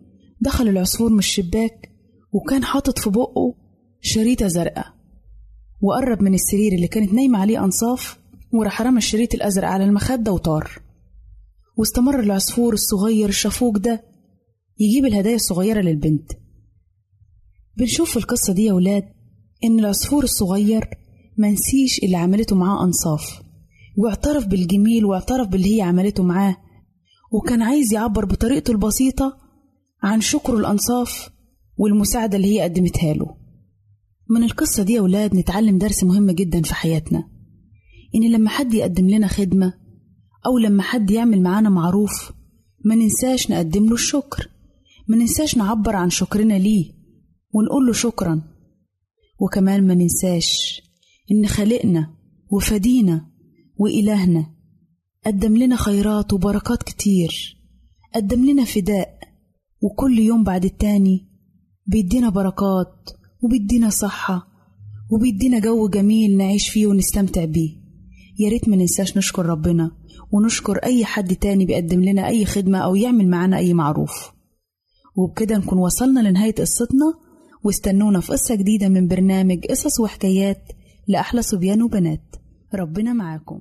دخل 0.40 0.68
العصفور 0.68 1.10
من 1.10 1.18
الشباك 1.18 1.92
وكان 2.32 2.64
حاطط 2.64 2.98
في 2.98 3.10
بقه 3.10 3.54
شريطة 4.00 4.46
زرقاء. 4.46 4.86
وقرب 5.82 6.22
من 6.22 6.34
السرير 6.34 6.72
اللي 6.72 6.88
كانت 6.88 7.12
نايمة 7.12 7.38
عليه 7.38 7.64
أنصاف 7.64 8.18
وراح 8.52 8.82
رمى 8.82 8.98
الشريط 8.98 9.34
الأزرق 9.34 9.68
على 9.68 9.84
المخدة 9.84 10.32
وطار. 10.32 10.70
واستمر 11.76 12.20
العصفور 12.20 12.72
الصغير 12.72 13.28
الشفوق 13.28 13.78
ده 13.78 14.04
يجيب 14.78 15.04
الهدايا 15.06 15.36
الصغيرة 15.36 15.80
للبنت. 15.80 16.32
بنشوف 17.78 18.10
في 18.10 18.16
القصة 18.16 18.52
دي 18.52 18.64
يا 18.64 18.72
ولاد 18.72 19.04
إن 19.64 19.78
العصفور 19.78 20.24
الصغير 20.24 20.88
منسيش 21.38 21.98
اللي 22.02 22.16
عملته 22.16 22.56
معاه 22.56 22.84
أنصاف 22.84 23.42
واعترف 23.96 24.46
بالجميل 24.46 25.04
واعترف 25.04 25.48
باللي 25.48 25.76
هي 25.76 25.82
عملته 25.82 26.22
معاه 26.22 26.56
وكان 27.32 27.62
عايز 27.62 27.92
يعبر 27.92 28.24
بطريقته 28.24 28.70
البسيطة 28.70 29.36
عن 30.02 30.20
شكره 30.20 30.56
الأنصاف 30.56 31.30
والمساعدة 31.76 32.36
اللي 32.36 32.56
هي 32.56 32.62
قدمتها 32.62 33.14
له. 33.14 33.36
من 34.30 34.42
القصة 34.44 34.82
دي 34.82 34.92
يا 34.92 35.00
ولاد 35.00 35.36
نتعلم 35.36 35.78
درس 35.78 36.04
مهم 36.04 36.30
جدا 36.30 36.62
في 36.62 36.74
حياتنا 36.74 37.28
إن 38.14 38.32
لما 38.32 38.50
حد 38.50 38.74
يقدم 38.74 39.08
لنا 39.08 39.26
خدمة 39.26 39.74
أو 40.46 40.58
لما 40.58 40.82
حد 40.82 41.10
يعمل 41.10 41.42
معانا 41.42 41.68
معروف 41.70 42.32
ما 42.84 42.94
ننساش 42.94 43.50
نقدم 43.50 43.86
له 43.86 43.94
الشكر 43.94 44.48
ما 45.08 45.16
ننساش 45.16 45.56
نعبر 45.56 45.96
عن 45.96 46.10
شكرنا 46.10 46.54
ليه. 46.54 46.93
ونقول 47.54 47.86
له 47.86 47.92
شكرا. 47.92 48.42
وكمان 49.40 49.86
ما 49.86 49.94
ننساش 49.94 50.82
إن 51.32 51.46
خالقنا 51.46 52.14
وفدينا 52.50 53.26
وإلهنا 53.78 54.46
قدم 55.26 55.56
لنا 55.56 55.76
خيرات 55.76 56.32
وبركات 56.32 56.82
كتير. 56.82 57.56
قدم 58.14 58.44
لنا 58.50 58.64
فداء 58.64 59.18
وكل 59.82 60.18
يوم 60.18 60.44
بعد 60.44 60.64
التاني 60.64 61.28
بيدينا 61.86 62.28
بركات 62.28 63.10
وبيدينا 63.42 63.90
صحة 63.90 64.46
وبيدينا 65.10 65.58
جو 65.58 65.88
جميل 65.88 66.36
نعيش 66.36 66.68
فيه 66.68 66.86
ونستمتع 66.86 67.44
بيه. 67.44 67.70
يا 68.38 68.48
ريت 68.48 68.68
ما 68.68 68.76
ننساش 68.76 69.16
نشكر 69.16 69.46
ربنا 69.46 69.90
ونشكر 70.32 70.76
أي 70.76 71.04
حد 71.04 71.36
تاني 71.36 71.66
بيقدم 71.66 72.04
لنا 72.04 72.28
أي 72.28 72.44
خدمة 72.44 72.78
أو 72.78 72.94
يعمل 72.94 73.28
معانا 73.28 73.56
أي 73.56 73.74
معروف. 73.74 74.32
وبكده 75.16 75.58
نكون 75.58 75.78
وصلنا 75.78 76.20
لنهاية 76.20 76.54
قصتنا. 76.54 77.23
واستنونا 77.64 78.20
في 78.20 78.32
قصة 78.32 78.54
جديدة 78.54 78.88
من 78.88 79.08
برنامج 79.08 79.66
قصص 79.66 80.00
وحكايات 80.00 80.72
لأحلى 81.08 81.42
صبيان 81.42 81.82
وبنات. 81.82 82.36
ربنا 82.74 83.12
معاكم. 83.12 83.60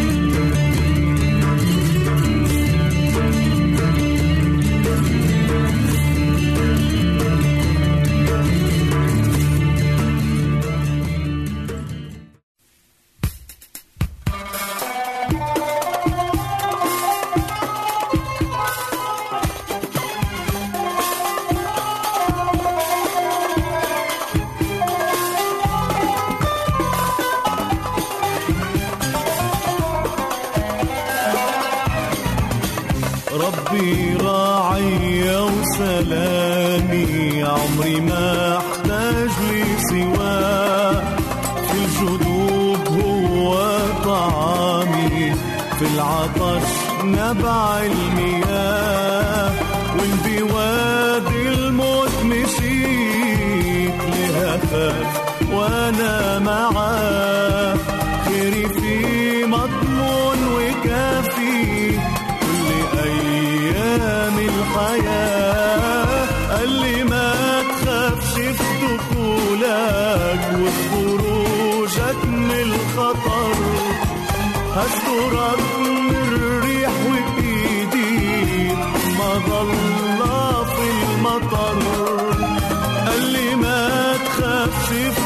تخافش 84.91 85.20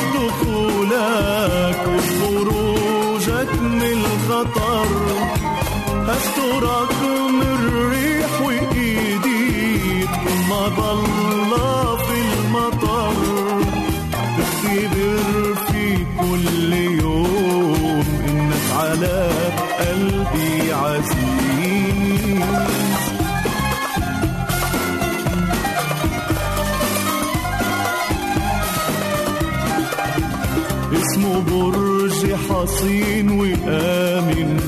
برج 31.39 32.33
حصين 32.49 33.29
وآمن 33.31 34.59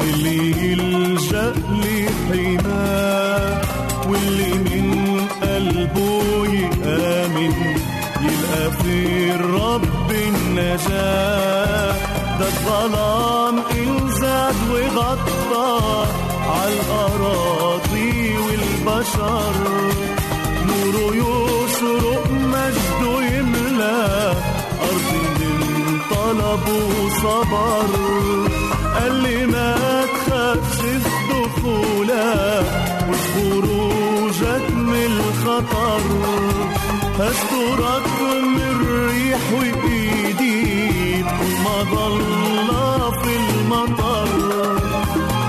اللي 0.00 0.50
يلجأ 0.50 1.52
لحماه 1.82 3.60
واللي 4.08 4.54
من 4.54 4.86
قلبه 5.42 6.46
يآمن 6.46 7.52
يلقى 8.22 8.72
في 8.82 9.30
الرب 9.34 10.10
النجاة. 10.10 11.92
ده 12.38 12.46
الظلام 12.46 13.58
إنزاد 13.58 14.54
وغطى 14.70 16.06
عالأراضي 16.48 18.34
والبشر. 18.38 19.54
وصبر 27.26 27.86
قال 28.94 29.14
لي 29.22 29.46
ما 29.46 29.76
تخافش 30.06 30.80
في 30.80 30.98
دخولك 31.30 32.66
وخروجك 33.10 34.70
من 34.70 35.10
الخطر. 35.12 36.00
هسترك 37.18 38.06
من 38.20 38.60
الريح 38.70 39.40
وإيدي 39.58 41.24
ضل 41.92 42.30
في 43.22 43.36
المطر. 43.36 44.28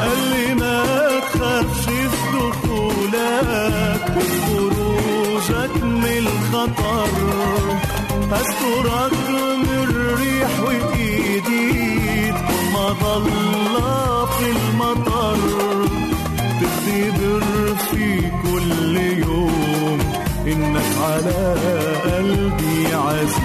قال 0.02 0.20
لي 0.34 0.54
ما 0.56 0.84
تخافش 1.34 1.86
في 1.86 2.08
دخولك 2.34 4.04
وخروجك 4.18 5.84
من 5.84 6.28
الخطر. 6.28 7.10
هسترك 8.32 9.27
ضل 13.18 14.28
في 14.28 14.52
المطر 14.52 15.38
تختبر 16.62 17.44
في 17.92 18.32
كل 18.44 18.98
يوم. 18.98 20.00
إنك 20.48 20.92
على 21.02 21.56
قلبي 22.06 22.94
عزيز. 22.94 23.38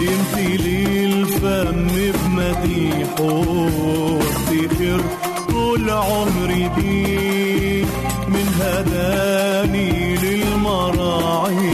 يمتلي 0.00 1.04
الفم 1.04 1.88
بمديحه. 2.14 3.22
وافتخر 3.22 5.00
طول 5.48 5.90
عمري 5.90 6.70
بيه. 6.76 7.33
هداني 8.60 10.16
للمراعي 10.16 11.64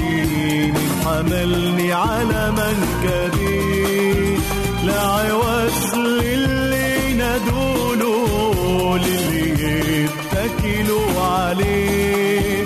من 0.72 0.88
حملني 1.04 1.92
على 1.92 2.50
منكبي 2.50 4.38
لا 4.84 5.00
عوز 5.00 5.94
للي 5.94 7.12
ندوله 7.14 8.98
للي 8.98 10.04
يتكلوا 10.04 11.20
عليه. 11.20 12.64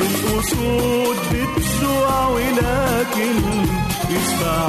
الأسود 0.00 1.16
بتجوع 1.32 2.26
ولكن 2.28 3.36
يشبع 4.10 4.68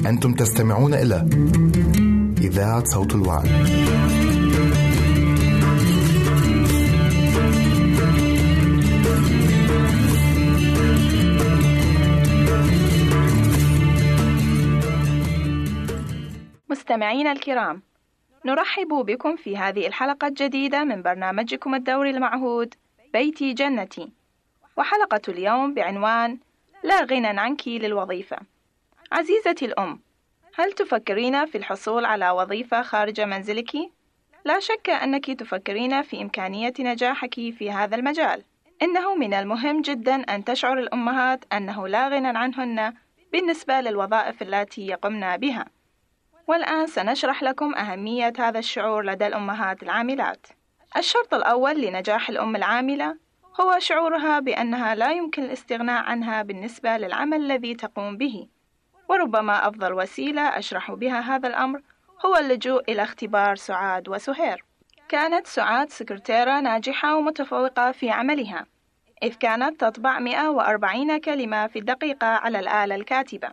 أنتم 0.07 0.35
تستمعون 0.35 0.95
إلى 0.95 1.29
إذاعة 2.41 2.85
صوت 2.85 3.15
الوعد. 3.15 3.49
مستمعينا 16.71 17.33
الكرام 17.33 17.83
نرحب 18.47 18.89
بكم 18.89 19.37
في 19.37 19.57
هذه 19.57 19.87
الحلقة 19.87 20.29
الجديدة 20.29 20.85
من 20.85 21.03
برنامجكم 21.03 21.75
الدوري 21.75 22.11
المعهود 22.11 22.75
بيتي 23.13 23.53
جنتي 23.53 24.22
وحلقة 24.77 25.21
اليوم 25.29 25.75
بعنوان 25.75 26.39
لا 26.83 27.05
غنى 27.05 27.41
عنك 27.41 27.69
للوظيفة 27.69 28.37
عزيزتي 29.13 29.65
الأم 29.65 30.01
هل 30.55 30.73
تفكرين 30.73 31.47
في 31.47 31.59
الحصول 31.59 32.05
على 32.05 32.31
وظيفة 32.31 32.83
خارج 32.83 33.21
منزلك؟ 33.21 33.73
لا 34.45 34.61
شك 34.61 34.91
أنك 34.91 35.31
تفكرين 35.31 36.03
في 36.03 36.23
إمكانية 36.23 36.73
نجاحك 36.81 37.35
في 37.35 37.71
هذا 37.71 37.97
المجال 37.97 38.43
إنه 38.83 39.15
من 39.15 39.35
المهم 39.35 39.83
جدا 39.83 40.15
أن 40.15 40.45
تشعر 40.45 40.79
الأمهات 40.79 41.45
أنه 41.53 41.89
لا 41.89 42.09
غنى 42.09 42.39
عنهن 42.39 42.95
بالنسبة 43.33 43.81
للوظائف 43.81 44.43
التي 44.43 44.87
يقمن 44.87 45.37
بها 45.37 45.67
والآن 46.47 46.87
سنشرح 46.87 47.43
لكم 47.43 47.75
أهمية 47.75 48.33
هذا 48.39 48.59
الشعور 48.59 49.05
لدى 49.05 49.27
الأمهات 49.27 49.83
العاملات. 49.83 50.47
الشرط 50.97 51.35
الأول 51.35 51.81
لنجاح 51.81 52.29
الأم 52.29 52.57
العاملة 52.57 53.17
هو 53.61 53.79
شعورها 53.79 54.41
بأنها 54.41 54.95
لا 54.95 55.11
يمكن 55.11 55.43
الاستغناء 55.43 56.03
عنها 56.05 56.43
بالنسبة 56.43 56.97
للعمل 56.97 57.41
الذي 57.41 57.75
تقوم 57.75 58.17
به، 58.17 58.47
وربما 59.09 59.69
أفضل 59.69 59.93
وسيلة 59.93 60.43
أشرح 60.43 60.93
بها 60.93 61.21
هذا 61.21 61.49
الأمر 61.49 61.83
هو 62.27 62.37
اللجوء 62.37 62.93
إلى 62.93 63.03
اختبار 63.03 63.57
سعاد 63.57 64.09
وسهير. 64.09 64.65
كانت 65.09 65.47
سعاد 65.47 65.91
سكرتيرة 65.91 66.61
ناجحة 66.61 67.17
ومتفوقة 67.17 67.93
في 67.93 68.11
عملها، 68.11 68.67
إذ 69.23 69.35
كانت 69.35 69.81
تطبع 69.81 70.19
140 70.19 71.19
كلمة 71.21 71.67
في 71.67 71.79
الدقيقة 71.79 72.27
على 72.27 72.59
الآلة 72.59 72.95
الكاتبة. 72.95 73.49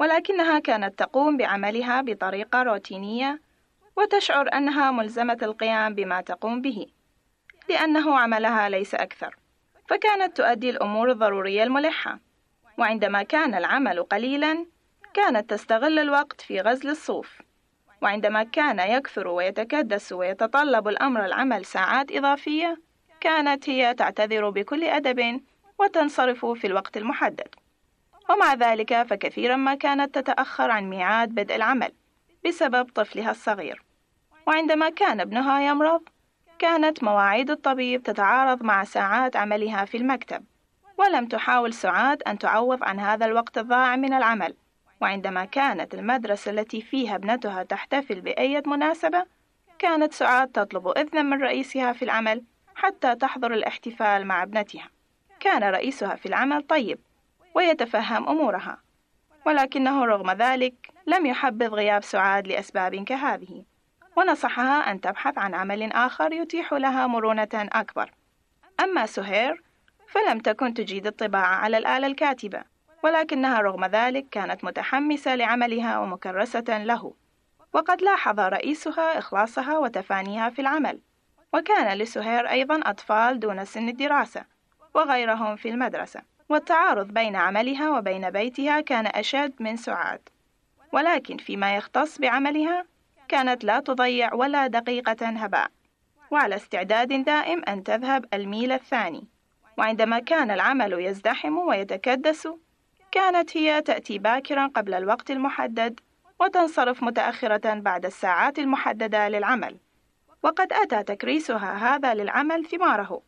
ولكنها 0.00 0.58
كانت 0.58 0.98
تقوم 0.98 1.36
بعملها 1.36 2.00
بطريقة 2.00 2.62
روتينية 2.62 3.40
وتشعر 3.96 4.48
أنها 4.54 4.90
ملزمة 4.90 5.38
القيام 5.42 5.94
بما 5.94 6.20
تقوم 6.20 6.60
به 6.60 6.86
لأنه 7.68 8.18
عملها 8.18 8.68
ليس 8.68 8.94
أكثر 8.94 9.36
فكانت 9.88 10.36
تؤدي 10.36 10.70
الأمور 10.70 11.10
الضرورية 11.10 11.62
الملحة. 11.62 12.18
وعندما 12.78 13.22
كان 13.22 13.54
العمل 13.54 14.02
قليلا 14.02 14.66
كانت 15.14 15.50
تستغل 15.50 15.98
الوقت 15.98 16.40
في 16.40 16.60
غزل 16.60 16.90
الصوف. 16.90 17.42
وعندما 18.02 18.42
كان 18.42 18.78
يكثر 18.78 19.28
ويتكدس 19.28 20.12
ويتطلب 20.12 20.88
الأمر 20.88 21.24
العمل 21.24 21.64
ساعات 21.64 22.12
إضافية 22.12 22.80
كانت 23.20 23.68
هي 23.68 23.94
تعتذر 23.94 24.50
بكل 24.50 24.84
أدب 24.84 25.40
وتنصرف 25.78 26.46
في 26.46 26.66
الوقت 26.66 26.96
المحدد. 26.96 27.54
ومع 28.30 28.54
ذلك 28.54 29.02
فكثيرا 29.02 29.56
ما 29.56 29.74
كانت 29.74 30.14
تتأخر 30.18 30.70
عن 30.70 30.90
ميعاد 30.90 31.28
بدء 31.28 31.56
العمل 31.56 31.92
بسبب 32.46 32.90
طفلها 32.94 33.30
الصغير. 33.30 33.82
وعندما 34.46 34.90
كان 34.90 35.20
ابنها 35.20 35.60
يمرض 35.60 36.08
كانت 36.64 37.04
مواعيد 37.04 37.50
الطبيب 37.50 38.02
تتعارض 38.02 38.62
مع 38.62 38.84
ساعات 38.84 39.36
عملها 39.36 39.84
في 39.84 39.96
المكتب 39.96 40.44
ولم 40.98 41.26
تحاول 41.26 41.72
سعاد 41.72 42.22
أن 42.22 42.38
تعوض 42.38 42.84
عن 42.84 43.00
هذا 43.00 43.26
الوقت 43.26 43.58
الضائع 43.58 43.96
من 43.96 44.14
العمل. 44.14 44.54
وعندما 45.00 45.44
كانت 45.44 45.94
المدرسة 45.94 46.50
التي 46.50 46.80
فيها 46.80 47.14
ابنتها 47.14 47.62
تحتفل 47.62 48.20
بأية 48.20 48.62
مناسبة 48.66 49.24
كانت 49.78 50.12
سعاد 50.12 50.48
تطلب 50.48 50.88
إذنا 50.88 51.22
من 51.22 51.42
رئيسها 51.42 51.92
في 51.92 52.04
العمل 52.04 52.44
حتى 52.74 53.14
تحضر 53.14 53.54
الاحتفال 53.54 54.26
مع 54.26 54.42
ابنتها. 54.42 54.88
كان 55.40 55.64
رئيسها 55.64 56.16
في 56.16 56.26
العمل 56.26 56.62
طيب 56.62 56.98
ويتفهم 57.54 58.28
أمورها 58.28 58.78
ولكنه 59.46 60.04
رغم 60.04 60.30
ذلك 60.30 60.74
لم 61.06 61.26
يحبذ 61.26 61.68
غياب 61.68 62.02
سعاد 62.02 62.48
لأسباب 62.48 63.04
كهذه. 63.04 63.64
ونصحها 64.16 64.90
أن 64.90 65.00
تبحث 65.00 65.38
عن 65.38 65.54
عمل 65.54 65.92
آخر 65.92 66.32
يتيح 66.32 66.72
لها 66.72 67.06
مرونة 67.06 67.48
أكبر. 67.54 68.10
أما 68.80 69.06
سهير 69.06 69.62
فلم 70.08 70.38
تكن 70.38 70.74
تجيد 70.74 71.06
الطباعة 71.06 71.54
على 71.54 71.78
الآلة 71.78 72.06
الكاتبة 72.06 72.62
ولكنها 73.02 73.60
رغم 73.60 73.84
ذلك 73.84 74.26
كانت 74.30 74.64
متحمسة 74.64 75.34
لعملها 75.34 75.98
ومكرسة 75.98 76.84
له. 76.84 77.14
وقد 77.72 78.02
لاحظ 78.02 78.40
رئيسها 78.40 79.18
إخلاصها 79.18 79.78
وتفانيها 79.78 80.50
في 80.50 80.60
العمل. 80.62 81.00
وكان 81.52 81.98
لسهير 81.98 82.50
أيضا 82.50 82.80
أطفال 82.84 83.40
دون 83.40 83.64
سن 83.64 83.88
الدراسة 83.88 84.44
وغيرهم 84.94 85.56
في 85.56 85.68
المدرسة. 85.68 86.22
والتعارض 86.48 87.06
بين 87.06 87.36
عملها 87.36 87.90
وبين 87.90 88.30
بيتها 88.30 88.80
كان 88.80 89.06
أشد 89.06 89.52
من 89.60 89.76
سعاد. 89.76 90.28
ولكن 90.92 91.36
فيما 91.36 91.76
يختص 91.76 92.18
بعملها 92.18 92.86
كانت 93.28 93.64
لا 93.64 93.80
تضيع 93.80 94.34
ولا 94.34 94.66
دقيقة 94.66 95.28
هباء. 95.28 95.70
وعلى 96.30 96.54
استعداد 96.54 97.24
دائم 97.24 97.62
أن 97.68 97.82
تذهب 97.82 98.24
الميل 98.34 98.72
الثاني. 98.72 99.28
وعندما 99.78 100.18
كان 100.18 100.50
العمل 100.50 100.92
يزدحم 100.92 101.58
ويتكدس 101.58 102.48
كانت 103.12 103.56
هي 103.56 103.82
تأتي 103.82 104.18
باكرا 104.18 104.66
قبل 104.66 104.94
الوقت 104.94 105.30
المحدد 105.30 106.00
وتنصرف 106.40 107.02
متأخرة 107.02 107.74
بعد 107.74 108.06
الساعات 108.06 108.58
المحددة 108.58 109.28
للعمل. 109.28 109.76
وقد 110.42 110.72
أتى 110.72 111.02
تكريسها 111.02 111.96
هذا 111.96 112.14
للعمل 112.14 112.64
ثماره. 112.66 113.22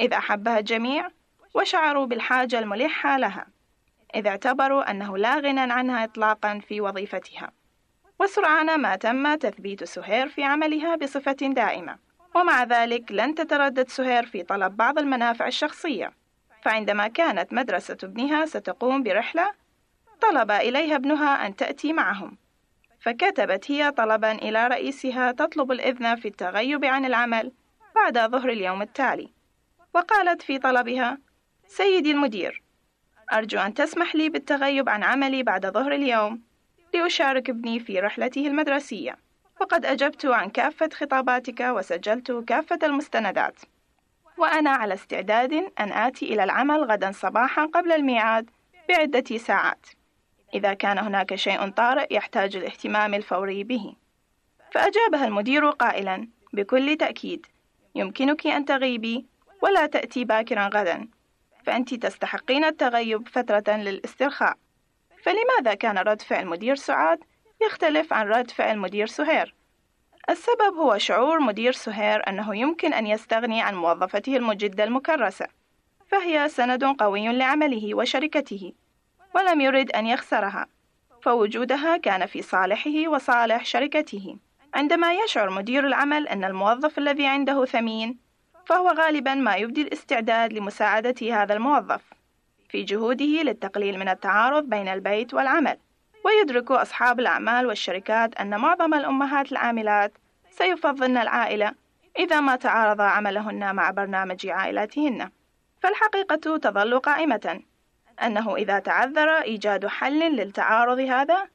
إذ 0.00 0.12
أحبها 0.12 0.58
الجميع 0.58 1.08
وشعروا 1.54 2.06
بالحاجة 2.06 2.58
الملحة 2.58 3.18
لها. 3.18 3.46
إذ 4.14 4.26
اعتبروا 4.26 4.90
أنه 4.90 5.18
لا 5.18 5.36
غنى 5.36 5.60
عنها 5.60 6.04
إطلاقا 6.04 6.58
في 6.68 6.80
وظيفتها. 6.80 7.59
وسرعان 8.20 8.80
ما 8.80 8.96
تم 8.96 9.34
تثبيت 9.34 9.84
سهير 9.84 10.28
في 10.28 10.44
عملها 10.44 10.96
بصفة 10.96 11.32
دائمة. 11.32 11.98
ومع 12.34 12.64
ذلك 12.64 13.12
لن 13.12 13.34
تتردد 13.34 13.88
سهير 13.88 14.26
في 14.26 14.42
طلب 14.42 14.76
بعض 14.76 14.98
المنافع 14.98 15.46
الشخصية. 15.46 16.12
فعندما 16.62 17.08
كانت 17.08 17.52
مدرسة 17.52 17.96
ابنها 18.02 18.46
ستقوم 18.46 19.02
برحلة 19.02 19.50
طلب 20.20 20.50
إليها 20.50 20.96
ابنها 20.96 21.46
أن 21.46 21.56
تأتي 21.56 21.92
معهم. 21.92 22.38
فكتبت 23.00 23.70
هي 23.70 23.90
طلبا 23.90 24.32
إلى 24.32 24.68
رئيسها 24.68 25.32
تطلب 25.32 25.72
الإذن 25.72 26.16
في 26.16 26.28
التغيب 26.28 26.84
عن 26.84 27.04
العمل 27.04 27.52
بعد 27.94 28.18
ظهر 28.30 28.48
اليوم 28.48 28.82
التالي. 28.82 29.32
وقالت 29.94 30.42
في 30.42 30.58
طلبها 30.58 31.18
سيدي 31.66 32.10
المدير 32.10 32.62
أرجو 33.32 33.58
أن 33.58 33.74
تسمح 33.74 34.14
لي 34.14 34.28
بالتغيب 34.28 34.88
عن 34.88 35.02
عملي 35.02 35.42
بعد 35.42 35.66
ظهر 35.66 35.92
اليوم. 35.92 36.49
لأشارك 36.94 37.50
ابني 37.50 37.80
في 37.80 38.00
رحلته 38.00 38.46
المدرسية. 38.46 39.16
وقد 39.60 39.86
أجبت 39.86 40.26
عن 40.26 40.50
كافة 40.50 40.88
خطاباتك 40.94 41.60
وسجلت 41.60 42.32
كافة 42.32 42.78
المستندات. 42.82 43.60
وأنا 44.38 44.70
على 44.70 44.94
استعداد 44.94 45.52
أن 45.80 45.92
آتي 45.92 46.34
إلى 46.34 46.44
العمل 46.44 46.84
غدا 46.84 47.12
صباحا 47.12 47.66
قبل 47.66 47.92
الميعاد 47.92 48.50
بعدة 48.88 49.38
ساعات. 49.38 49.86
إذا 50.54 50.74
كان 50.74 50.98
هناك 50.98 51.34
شيء 51.34 51.68
طارئ 51.68 52.14
يحتاج 52.14 52.56
الاهتمام 52.56 53.14
الفوري 53.14 53.64
به. 53.64 53.94
فأجابها 54.72 55.24
المدير 55.24 55.70
قائلا 55.70 56.28
بكل 56.52 56.96
تأكيد. 56.96 57.46
يمكنك 57.94 58.46
أن 58.46 58.64
تغيبي 58.64 59.26
ولا 59.62 59.86
تأتي 59.86 60.24
باكرا 60.24 60.70
غدا. 60.74 61.08
فأنت 61.64 61.94
تستحقين 61.94 62.64
التغيب 62.64 63.28
فترة 63.28 63.76
للاسترخاء. 63.76 64.56
فلماذا 65.22 65.74
كان 65.74 65.98
رد 65.98 66.22
فعل 66.22 66.46
مدير 66.46 66.74
سعاد؟ 66.74 67.18
يختلف 67.62 68.12
عن 68.12 68.28
رد 68.28 68.50
فعل 68.50 68.78
مدير 68.78 69.06
سهير؟ 69.06 69.54
السبب 70.30 70.74
هو 70.76 70.98
شعور 70.98 71.40
مدير 71.40 71.72
سهير 71.72 72.28
أنه 72.28 72.56
يمكن 72.56 72.92
أن 72.92 73.06
يستغني 73.06 73.62
عن 73.62 73.74
موظفته 73.74 74.36
المجدة 74.36 74.84
المكرسة 74.84 75.46
فهي 76.08 76.48
سند 76.48 76.84
قوي 76.84 77.28
لعمله 77.28 77.94
وشركته 77.94 78.72
ولم 79.34 79.60
يرد 79.60 79.90
أن 79.90 80.06
يخسرها 80.06 80.66
فوجودها 81.22 81.96
كان 81.96 82.26
في 82.26 82.42
صالحه 82.42 83.08
وصالح 83.08 83.64
شركته. 83.64 84.36
عندما 84.74 85.12
يشعر 85.14 85.50
مدير 85.50 85.86
العمل 85.86 86.28
أن 86.28 86.44
الموظف 86.44 86.98
الذي 86.98 87.26
عنده 87.26 87.64
ثمين 87.64 88.18
فهو 88.66 88.88
غالبا 88.88 89.34
ما 89.34 89.56
يبدي 89.56 89.82
الاستعداد 89.82 90.52
لمساعدة 90.52 91.42
هذا 91.42 91.54
الموظف. 91.54 92.02
في 92.70 92.82
جهوده 92.82 93.24
للتقليل 93.24 93.98
من 93.98 94.08
التعارض 94.08 94.64
بين 94.64 94.88
البيت 94.88 95.34
والعمل. 95.34 95.76
ويدرك 96.24 96.70
أصحاب 96.70 97.20
الأعمال 97.20 97.66
والشركات 97.66 98.34
أن 98.34 98.60
معظم 98.60 98.94
الأمهات 98.94 99.52
العاملات 99.52 100.12
سيفضلن 100.50 101.16
العائلة 101.16 101.74
إذا 102.18 102.40
ما 102.40 102.56
تعارض 102.56 103.00
عملهن 103.00 103.74
مع 103.74 103.90
برنامج 103.90 104.46
عائلاتهن. 104.46 105.30
فالحقيقة 105.82 106.58
تظل 106.58 106.98
قائمة 106.98 107.60
أنه 108.22 108.56
إذا 108.56 108.78
تعذر 108.78 109.28
إيجاد 109.28 109.86
حل 109.86 110.36
للتعارض 110.36 110.98
هذا 110.98 111.48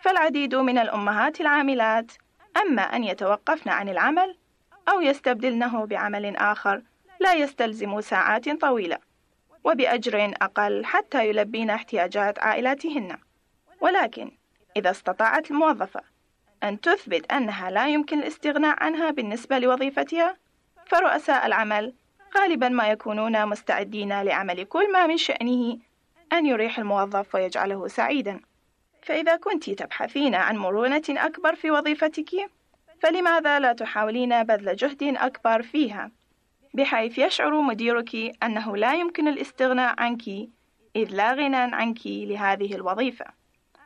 فالعديد 0.00 0.54
من 0.54 0.78
الأمهات 0.78 1.40
العاملات 1.40 2.12
أما 2.56 2.82
أن 2.82 3.04
يتوقفن 3.04 3.70
عن 3.70 3.88
العمل 3.88 4.36
أو 4.88 5.00
يستبدلنه 5.00 5.86
بعمل 5.86 6.36
آخر 6.36 6.82
لا 7.20 7.34
يستلزم 7.34 8.00
ساعات 8.00 8.48
طويلة. 8.48 8.98
وبأجر 9.66 10.34
أقل 10.42 10.84
حتى 10.84 11.28
يلبين 11.28 11.70
احتياجات 11.70 12.38
عائلاتهن. 12.38 13.18
ولكن 13.80 14.30
إذا 14.76 14.90
استطاعت 14.90 15.50
الموظفة 15.50 16.00
أن 16.62 16.80
تثبت 16.80 17.32
أنها 17.32 17.70
لا 17.70 17.88
يمكن 17.88 18.18
الاستغناء 18.18 18.82
عنها 18.82 19.10
بالنسبة 19.10 19.58
لوظيفتها 19.58 20.36
فرؤساء 20.86 21.46
العمل 21.46 21.94
غالبا 22.38 22.68
ما 22.68 22.88
يكونون 22.88 23.46
مستعدين 23.46 24.22
لعمل 24.22 24.64
كل 24.64 24.92
ما 24.92 25.06
من 25.06 25.16
شأنه 25.16 25.78
أن 26.32 26.46
يريح 26.46 26.78
الموظف 26.78 27.34
ويجعله 27.34 27.88
سعيدا. 27.88 28.40
فإذا 29.02 29.36
كنت 29.36 29.70
تبحثين 29.70 30.34
عن 30.34 30.56
مرونة 30.56 31.04
أكبر 31.08 31.54
في 31.54 31.70
وظيفتك 31.70 32.50
فلماذا 33.00 33.58
لا 33.58 33.72
تحاولين 33.72 34.42
بذل 34.42 34.76
جهد 34.76 35.02
أكبر 35.02 35.62
فيها؟ 35.62 36.10
بحيث 36.76 37.18
يشعر 37.18 37.60
مديرك 37.60 38.14
أنه 38.42 38.76
لا 38.76 38.94
يمكن 38.94 39.28
الاستغناء 39.28 39.94
عنك 40.00 40.28
إذ 40.96 41.08
لا 41.10 41.32
غنى 41.32 41.56
عنك 41.56 41.98
لهذه 42.06 42.74
الوظيفة. 42.74 43.24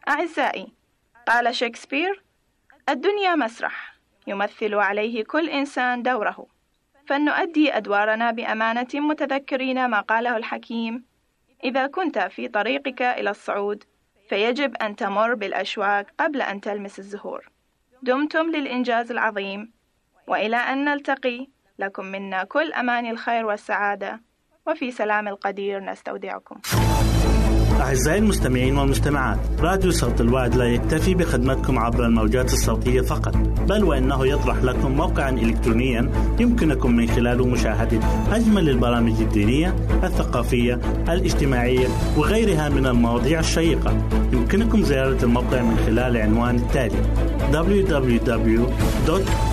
أعزائي 0.09 0.73
قال 1.29 1.55
شكسبير 1.55 2.23
الدنيا 2.89 3.35
مسرح 3.35 3.95
يمثل 4.27 4.75
عليه 4.75 5.25
كل 5.25 5.49
إنسان 5.49 6.03
دوره. 6.03 6.47
فلنؤدي 7.07 7.77
أدوارنا 7.77 8.31
بأمانة 8.31 8.89
متذكرين 8.95 9.87
ما 9.87 10.01
قاله 10.01 10.37
الحكيم. 10.37 11.05
إذا 11.65 11.87
كنت 11.87 12.19
في 12.19 12.49
طريقك 12.49 13.03
إلى 13.03 13.31
الصعود 13.31 13.85
فيجب 14.29 14.77
أن 14.77 14.97
تمر 14.97 15.35
بالأشواك 15.35 16.15
قبل 16.21 16.43
أن 16.43 16.61
تلمس 16.61 16.99
الزهور. 16.99 17.51
دمتم 18.03 18.51
للإنجاز 18.51 19.11
العظيم 19.11 19.73
وإلى 20.27 20.57
أن 20.57 20.85
نلتقي. 20.85 21.47
لكم 21.81 22.07
منا 22.07 22.45
كل 22.45 22.73
أمان 22.73 23.11
الخير 23.11 23.47
والسعادة 23.47 24.21
وفي 24.67 24.91
سلام 24.91 25.29
القدير 25.29 25.81
نستودعكم. 25.81 26.57
أعزائي 27.81 28.19
المستمعين 28.19 28.79
والمستمعات 28.79 29.39
راديو 29.61 29.91
صوت 29.91 30.21
الوعد 30.21 30.55
لا 30.55 30.65
يكتفي 30.65 31.15
بخدمتكم 31.15 31.79
عبر 31.79 32.07
الموجات 32.07 32.53
الصوتية 32.53 33.01
فقط 33.01 33.37
بل 33.69 33.85
وإنه 33.85 34.27
يطرح 34.27 34.57
لكم 34.57 34.91
موقعا 34.91 35.31
إلكترونيا 35.31 36.11
يمكنكم 36.41 36.97
من 36.97 37.09
خلاله 37.09 37.47
مشاهدة 37.47 38.01
أجمل 38.33 38.69
البرامج 38.69 39.21
الدينية 39.21 39.75
الثقافية 40.03 40.75
الاجتماعية 41.09 41.89
وغيرها 42.17 42.69
من 42.69 42.87
المواضيع 42.87 43.41
الشيقة. 43.41 44.09
يمكنكم 44.33 44.83
زيارة 44.83 45.25
الموقع 45.25 45.63
من 45.63 45.77
خلال 45.77 46.17
العنوان 46.17 46.57
التالي 46.57 47.03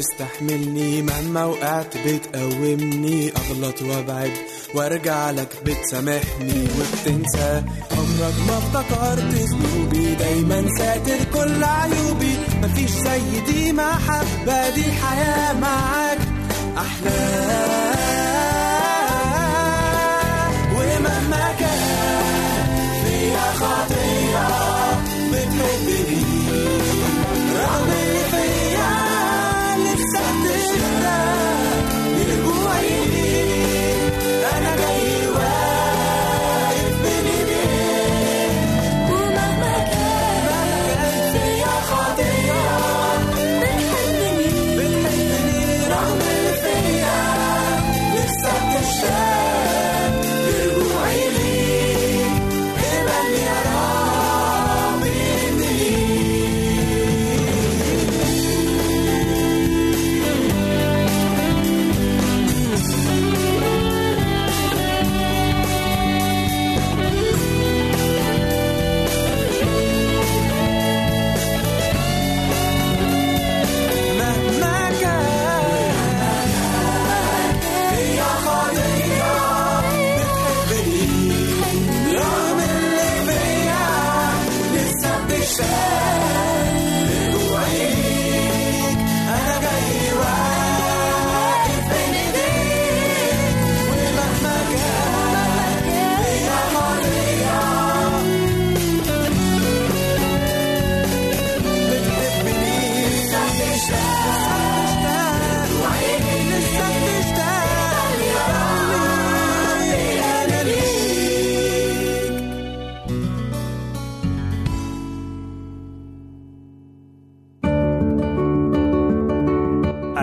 بتستحملني 0.00 1.02
مهما 1.02 1.44
وقعت 1.44 1.96
بتقومني 2.06 3.32
أغلط 3.36 3.82
وأبعد 3.82 4.30
وأرجع 4.74 5.30
لك 5.30 5.48
بتسامحني 5.64 6.68
وبتنسى. 6.76 7.62
عمرك 7.90 8.34
ما 8.48 8.58
افتكرت 8.58 9.34
ذنوبي 9.34 10.14
دايما 10.14 10.64
ساتر 10.78 11.24
كل 11.34 11.64
عيوبي. 11.64 12.38
مفيش 12.62 12.90
زي 12.90 13.40
دي 13.46 13.72
محبة 13.72 14.70
دي 14.74 14.86
الحياة 14.86 15.52
معاك. 15.52 16.18
أحلى. 16.76 17.20
ومهما 20.74 21.52
كان 21.58 22.66
فيا 23.04 23.52
خطية 23.52 24.48
بتحبني. 25.32 25.99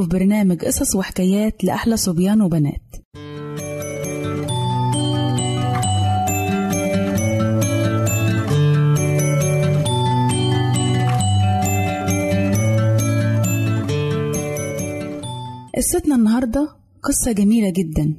بيكم 0.00 0.10
في 0.10 0.18
برنامج 0.18 0.64
قصص 0.64 0.96
وحكايات 0.96 1.64
لأحلى 1.64 1.96
صبيان 1.96 2.40
وبنات. 2.40 2.82
قصتنا 15.76 16.14
النهاردة 16.14 16.68
قصة 17.02 17.32
جميلة 17.32 17.70
جدا 17.70 18.14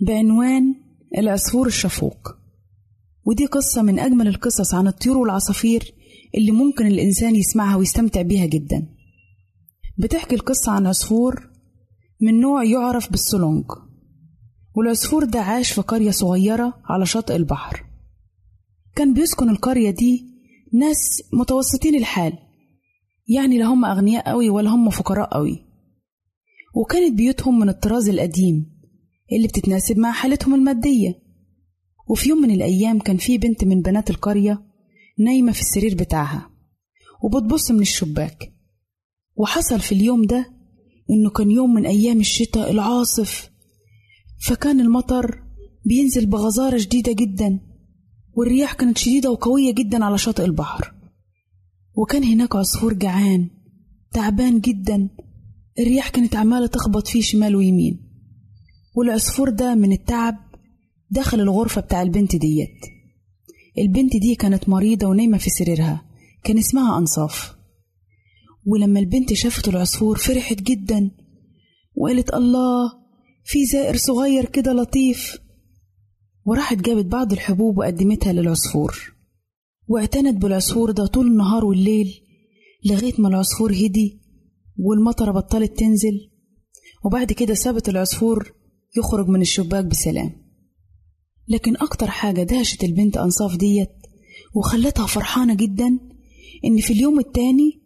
بعنوان 0.00 0.74
العصفور 1.18 1.66
الشفوق. 1.66 2.36
ودي 3.24 3.46
قصة 3.46 3.82
من 3.82 3.98
أجمل 3.98 4.28
القصص 4.28 4.74
عن 4.74 4.86
الطيور 4.86 5.18
والعصافير 5.18 5.94
اللي 6.34 6.52
ممكن 6.52 6.86
الإنسان 6.86 7.36
يسمعها 7.36 7.76
ويستمتع 7.76 8.22
بيها 8.22 8.46
جدا. 8.46 8.95
بتحكي 9.98 10.34
القصة 10.34 10.72
عن 10.72 10.86
عصفور 10.86 11.50
من 12.20 12.40
نوع 12.40 12.64
يعرف 12.64 13.10
بالسلونج 13.10 13.64
والعصفور 14.76 15.24
ده 15.24 15.40
عاش 15.40 15.72
في 15.72 15.80
قرية 15.80 16.10
صغيرة 16.10 16.74
على 16.84 17.06
شاطئ 17.06 17.36
البحر. 17.36 17.84
كان 18.96 19.14
بيسكن 19.14 19.50
القرية 19.50 19.90
دي 19.90 20.26
ناس 20.72 21.22
متوسطين 21.32 21.94
الحال 21.94 22.38
يعني 23.28 23.58
لا 23.58 23.64
هم 23.66 23.84
أغنياء 23.84 24.28
قوي 24.30 24.50
ولا 24.50 24.70
هم 24.70 24.90
فقراء 24.90 25.28
قوي. 25.34 25.64
وكانت 26.74 27.14
بيوتهم 27.14 27.58
من 27.58 27.68
الطراز 27.68 28.08
القديم 28.08 28.76
اللي 29.32 29.48
بتتناسب 29.48 29.98
مع 29.98 30.12
حالتهم 30.12 30.54
المادية. 30.54 31.22
وفي 32.08 32.28
يوم 32.28 32.38
من 32.42 32.50
الأيام 32.50 32.98
كان 32.98 33.16
في 33.16 33.38
بنت 33.38 33.64
من 33.64 33.82
بنات 33.82 34.10
القرية 34.10 34.62
نايمة 35.18 35.52
في 35.52 35.60
السرير 35.60 35.94
بتاعها 35.94 36.50
وبتبص 37.22 37.70
من 37.70 37.80
الشباك. 37.80 38.52
وحصل 39.36 39.80
في 39.80 39.92
اليوم 39.92 40.22
ده 40.24 40.50
إنه 41.10 41.30
كان 41.30 41.50
يوم 41.50 41.74
من 41.74 41.86
أيام 41.86 42.20
الشتاء 42.20 42.70
العاصف 42.70 43.50
فكان 44.46 44.80
المطر 44.80 45.42
بينزل 45.84 46.26
بغزارة 46.26 46.78
شديدة 46.78 47.12
جدا 47.12 47.60
والرياح 48.32 48.72
كانت 48.74 48.98
شديدة 48.98 49.30
وقوية 49.30 49.74
جدا 49.74 50.04
على 50.04 50.18
شاطئ 50.18 50.44
البحر. 50.44 50.94
وكان 51.96 52.24
هناك 52.24 52.56
عصفور 52.56 52.92
جعان 52.94 53.48
تعبان 54.12 54.60
جدا 54.60 55.08
الرياح 55.78 56.08
كانت 56.08 56.36
عمالة 56.36 56.66
تخبط 56.66 57.08
فيه 57.08 57.20
شمال 57.20 57.56
ويمين. 57.56 58.00
والعصفور 58.94 59.50
ده 59.50 59.74
من 59.74 59.92
التعب 59.92 60.36
دخل 61.10 61.40
الغرفة 61.40 61.80
بتاع 61.80 62.02
البنت 62.02 62.36
ديت. 62.36 62.80
البنت 63.78 64.16
دي 64.16 64.34
كانت 64.34 64.68
مريضة 64.68 65.06
ونايمة 65.06 65.38
في 65.38 65.50
سريرها 65.50 66.04
كان 66.44 66.58
اسمها 66.58 66.98
أنصاف. 66.98 67.55
ولما 68.66 69.00
البنت 69.00 69.32
شافت 69.32 69.68
العصفور 69.68 70.18
فرحت 70.18 70.62
جدا 70.62 71.10
وقالت 71.94 72.34
الله 72.34 72.92
في 73.44 73.64
زائر 73.66 73.96
صغير 73.96 74.44
كده 74.44 74.72
لطيف. 74.72 75.38
وراحت 76.44 76.76
جابت 76.76 77.04
بعض 77.06 77.32
الحبوب 77.32 77.78
وقدمتها 77.78 78.32
للعصفور. 78.32 79.14
واعتنت 79.88 80.42
بالعصفور 80.42 80.90
ده 80.90 81.06
طول 81.06 81.26
النهار 81.26 81.64
والليل 81.64 82.14
لغاية 82.84 83.14
ما 83.18 83.28
العصفور 83.28 83.72
هدي 83.72 84.20
والمطرة 84.78 85.32
بطلت 85.32 85.78
تنزل. 85.78 86.30
وبعد 87.04 87.32
كده 87.32 87.54
سابت 87.54 87.88
العصفور 87.88 88.52
يخرج 88.98 89.28
من 89.28 89.40
الشباك 89.40 89.84
بسلام. 89.84 90.32
لكن 91.48 91.76
أكتر 91.76 92.06
حاجة 92.06 92.42
دهشت 92.42 92.84
البنت 92.84 93.16
أنصاف 93.16 93.56
ديت 93.56 93.92
وخلتها 94.54 95.06
فرحانة 95.06 95.54
جدا 95.54 95.98
إن 96.64 96.76
في 96.80 96.92
اليوم 96.92 97.18
التاني 97.18 97.85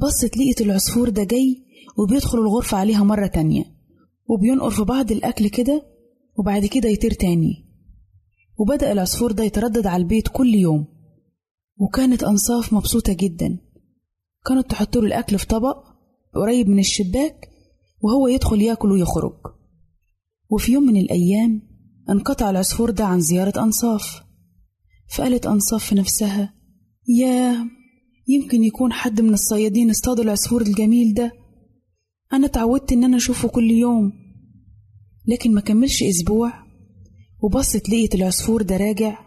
بصت 0.00 0.36
لقيت 0.36 0.60
العصفور 0.60 1.08
ده 1.08 1.24
جاي 1.24 1.64
وبيدخل 1.98 2.38
الغرفة 2.38 2.78
عليها 2.78 3.04
مرة 3.04 3.26
تانية 3.26 3.64
وبينقر 4.26 4.70
في 4.70 4.82
بعض 4.82 5.12
الأكل 5.12 5.48
كده 5.48 5.86
وبعد 6.38 6.66
كده 6.66 6.88
يطير 6.88 7.12
تاني. 7.12 7.66
وبدأ 8.58 8.92
العصفور 8.92 9.32
ده 9.32 9.44
يتردد 9.44 9.86
على 9.86 10.02
البيت 10.02 10.28
كل 10.28 10.54
يوم. 10.54 10.86
وكانت 11.76 12.22
أنصاف 12.22 12.72
مبسوطة 12.72 13.12
جدا. 13.12 13.58
كانت 14.46 14.70
تحط 14.70 14.96
له 14.96 15.06
الأكل 15.06 15.38
في 15.38 15.46
طبق 15.46 15.84
قريب 16.34 16.68
من 16.68 16.78
الشباك 16.78 17.48
وهو 18.00 18.28
يدخل 18.28 18.62
ياكل 18.62 18.92
ويخرج. 18.92 19.36
وفي 20.50 20.72
يوم 20.72 20.82
من 20.82 20.96
الأيام 20.96 21.62
انقطع 22.10 22.50
العصفور 22.50 22.90
ده 22.90 23.04
عن 23.04 23.20
زيارة 23.20 23.62
أنصاف. 23.62 24.22
فقالت 25.14 25.46
أنصاف 25.46 25.84
في 25.84 25.94
نفسها 25.94 26.54
ياه! 27.08 27.79
يمكن 28.30 28.64
يكون 28.64 28.92
حد 28.92 29.20
من 29.20 29.34
الصيادين 29.34 29.90
اصطاد 29.90 30.20
العصفور 30.20 30.62
الجميل 30.62 31.14
ده. 31.14 31.32
أنا 32.32 32.46
اتعودت 32.46 32.92
إن 32.92 33.04
أنا 33.04 33.16
أشوفه 33.16 33.48
كل 33.48 33.70
يوم 33.70 34.12
لكن 35.28 35.54
ما 35.54 35.60
كملش 35.60 36.02
أسبوع 36.02 36.52
وبصت 37.42 37.88
لقيت 37.88 38.14
العصفور 38.14 38.62
ده 38.62 38.76
راجع 38.76 39.18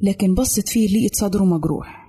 لكن 0.00 0.34
بصت 0.34 0.68
فيه 0.68 0.86
لقيت 0.88 1.14
صدره 1.16 1.44
مجروح. 1.44 2.04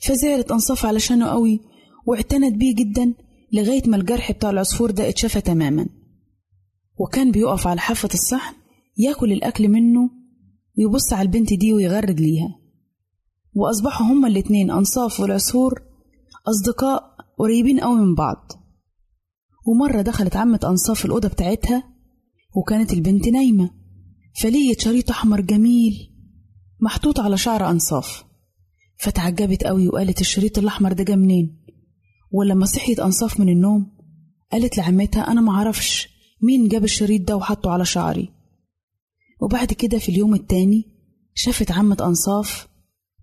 فزعلت 0.00 0.50
أنصاف 0.50 0.86
علشانه 0.86 1.26
قوي 1.26 1.60
واعتنت 2.06 2.54
بيه 2.54 2.74
جدا 2.74 3.14
لغاية 3.52 3.82
ما 3.86 3.96
الجرح 3.96 4.32
بتاع 4.32 4.50
العصفور 4.50 4.90
ده 4.90 5.08
اتشفى 5.08 5.40
تماما. 5.40 5.86
وكان 6.98 7.30
بيقف 7.32 7.66
على 7.66 7.80
حافة 7.80 8.08
الصحن 8.14 8.54
ياكل 8.98 9.32
الأكل 9.32 9.68
منه 9.68 10.10
ويبص 10.78 11.12
على 11.12 11.22
البنت 11.26 11.52
دي 11.54 11.72
ويغرد 11.72 12.20
ليها. 12.20 12.61
وأصبحوا 13.54 14.06
هما 14.06 14.28
الاتنين 14.28 14.70
أنصاف 14.70 15.20
والعصفور 15.20 15.82
أصدقاء 16.48 17.02
قريبين 17.38 17.80
أوي 17.80 18.00
من 18.00 18.14
بعض. 18.14 18.52
ومرة 19.66 20.02
دخلت 20.02 20.36
عمة 20.36 20.60
أنصاف 20.64 21.04
الأوضة 21.04 21.28
بتاعتها 21.28 21.84
وكانت 22.56 22.92
البنت 22.92 23.28
نايمة 23.28 23.70
فلقيت 24.40 24.80
شريط 24.80 25.10
أحمر 25.10 25.40
جميل 25.40 25.94
محطوط 26.80 27.20
على 27.20 27.36
شعر 27.38 27.70
أنصاف. 27.70 28.24
فتعجبت 28.98 29.64
قوي 29.64 29.88
وقالت 29.88 30.20
الشريط 30.20 30.58
الأحمر 30.58 30.92
ده 30.92 31.04
جه 31.04 31.16
منين؟ 31.16 31.58
ولما 32.32 32.66
صحيت 32.66 33.00
أنصاف 33.00 33.40
من 33.40 33.48
النوم 33.48 33.92
قالت 34.52 34.78
لعمتها 34.78 35.22
أنا 35.22 35.40
معرفش 35.40 36.08
مين 36.42 36.68
جاب 36.68 36.84
الشريط 36.84 37.28
ده 37.28 37.36
وحطه 37.36 37.70
على 37.70 37.84
شعري. 37.84 38.28
وبعد 39.40 39.72
كده 39.72 39.98
في 39.98 40.08
اليوم 40.08 40.34
التاني 40.34 40.84
شافت 41.34 41.72
عمة 41.72 41.96
أنصاف 42.00 42.68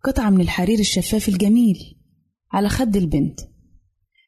قطعة 0.04 0.30
من 0.30 0.42
الحرير 0.42 0.80
الشفاف 0.80 1.30
الجميل 1.30 1.78
على 2.52 2.70
خد 2.70 2.96
البنت. 2.96 3.40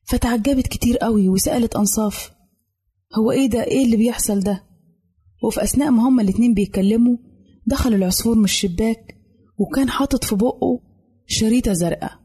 فتعجبت 0.06 0.68
كتير 0.68 0.98
قوي 0.98 1.30
وسألت 1.30 1.76
أنصاف 1.76 2.32
هو 3.20 3.32
إيه 3.32 3.50
ده؟ 3.50 3.64
إيه 3.64 3.86
اللي 3.86 3.98
بيحصل 3.98 4.40
ده؟ 4.40 4.64
وفي 5.44 5.64
أثناء 5.64 5.92
ما 5.92 6.08
هما 6.08 6.22
الاتنين 6.22 6.54
بيتكلموا 6.54 7.18
دخل 7.68 7.94
العصفور 7.94 8.36
من 8.36 8.44
الشباك 8.44 9.16
وكان 9.58 9.90
حاطط 9.90 10.24
في 10.24 10.36
بقه 10.36 10.80
شريطة 11.28 11.74
زرقاء 11.74 12.20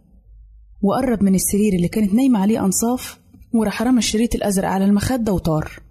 وقرب 0.83 1.23
من 1.23 1.35
السرير 1.35 1.73
اللي 1.73 1.89
كانت 1.89 2.15
نايمة 2.15 2.39
عليه 2.39 2.65
أنصاف 2.65 3.21
وراح 3.55 3.83
رمى 3.83 3.99
الشريط 3.99 4.35
الأزرق 4.35 4.69
على 4.69 4.85
المخدة 4.85 5.33
وطار. 5.33 5.83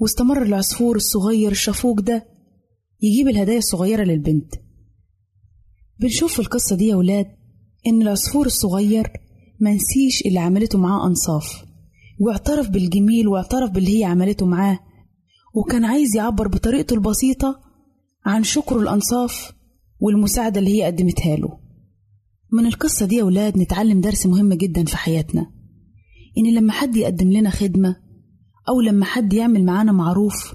واستمر 0.00 0.42
العصفور 0.42 0.96
الصغير 0.96 1.50
الشفوق 1.50 2.00
ده 2.00 2.26
يجيب 3.02 3.28
الهدايا 3.28 3.58
الصغيرة 3.58 4.04
للبنت. 4.04 4.54
بنشوف 6.00 6.32
في 6.32 6.38
القصة 6.38 6.76
دي 6.76 6.86
يا 6.86 6.96
ولاد 6.96 7.26
إن 7.86 8.02
العصفور 8.02 8.46
الصغير 8.46 9.10
منسيش 9.60 10.22
اللي 10.26 10.38
عملته 10.38 10.78
معاه 10.78 11.06
أنصاف 11.06 11.64
واعترف 12.20 12.68
بالجميل 12.70 13.28
واعترف 13.28 13.70
باللي 13.70 14.00
هي 14.00 14.04
عملته 14.04 14.46
معاه 14.46 14.78
وكان 15.54 15.84
عايز 15.84 16.16
يعبر 16.16 16.48
بطريقته 16.48 16.94
البسيطة 16.94 17.60
عن 18.26 18.44
شكره 18.44 18.80
الأنصاف 18.80 19.52
والمساعدة 20.00 20.60
اللي 20.60 20.78
هي 20.78 20.86
قدمتها 20.86 21.36
له. 21.36 21.58
من 22.52 22.66
القصة 22.66 23.06
دي 23.06 23.16
يا 23.16 23.24
ولاد 23.24 23.58
نتعلم 23.58 24.00
درس 24.00 24.26
مهم 24.26 24.54
جدا 24.54 24.84
في 24.84 24.96
حياتنا 24.96 25.46
إن 26.38 26.54
لما 26.54 26.72
حد 26.72 26.96
يقدم 26.96 27.30
لنا 27.32 27.50
خدمة 27.50 27.96
أو 28.68 28.80
لما 28.80 29.04
حد 29.04 29.32
يعمل 29.32 29.64
معانا 29.64 29.92
معروف 29.92 30.54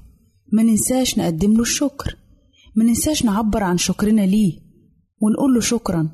ما 0.54 0.64
ننساش 0.64 1.18
نقدم 1.20 1.54
له 1.54 1.62
الشكر 1.62 2.18
ما 2.76 2.84
ننساش 2.84 3.26
نعبر 3.26 3.64
عن 3.64 3.78
شكرنا 3.78 4.22
ليه. 4.22 4.60
ونقول 5.24 5.54
له 5.54 5.60
شكرا. 5.60 6.10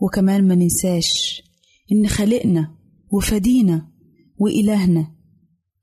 وكمان 0.00 0.48
ما 0.48 0.54
ننساش 0.54 1.42
إن 1.92 2.06
خالقنا 2.08 2.74
وفدينا 3.12 3.88
وإلهنا 4.38 5.06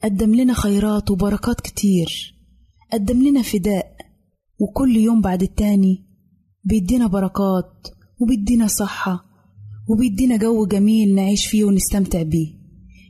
قدم 0.03 0.35
لنا 0.35 0.53
خيرات 0.53 1.11
وبركات 1.11 1.61
كتير 1.61 2.35
قدم 2.93 3.23
لنا 3.27 3.41
فداء 3.41 3.95
وكل 4.59 4.97
يوم 4.97 5.21
بعد 5.21 5.41
التاني 5.43 6.05
بيدينا 6.63 7.07
بركات 7.07 7.87
وبيدينا 8.21 8.67
صحة 8.67 9.25
وبيدينا 9.89 10.37
جو 10.37 10.65
جميل 10.65 11.15
نعيش 11.15 11.45
فيه 11.45 11.63
ونستمتع 11.63 12.21
بيه. 12.21 12.47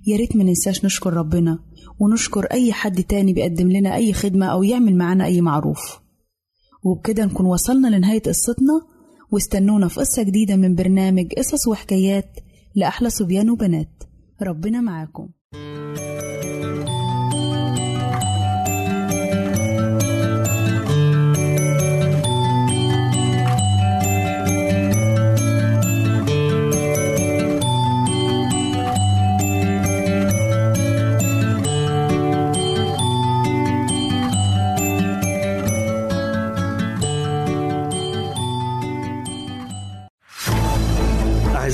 يا 0.08 0.18
ريت 0.18 0.36
ما 0.36 0.44
ننساش 0.44 0.86
نشكر 0.86 1.14
ربنا 1.14 1.60
ونشكر 2.00 2.46
أي 2.46 2.74
حد 2.74 3.04
تاني 3.04 3.34
بيقدم 3.34 3.72
لنا 3.72 3.96
أي 3.96 4.14
خدمة 4.14 4.46
أو 4.46 4.64
يعمل 4.64 4.96
معانا 4.96 5.26
أي 5.26 5.42
معروف. 5.42 6.00
وبكده 6.84 7.26
نكون 7.26 7.46
وصلنا 7.46 7.88
لنهاية 7.88 8.22
قصتنا. 8.22 8.93
واستنونا 9.34 9.88
في 9.88 10.00
قصة 10.00 10.24
جديدة 10.24 10.56
من 10.56 10.76
برنامج 10.76 11.34
قصص 11.38 11.68
وحكايات 11.68 12.40
لأحلى 12.76 13.10
صبيان 13.10 13.50
وبنات. 13.50 14.04
ربنا 14.42 14.82
معاكم. 14.82 15.30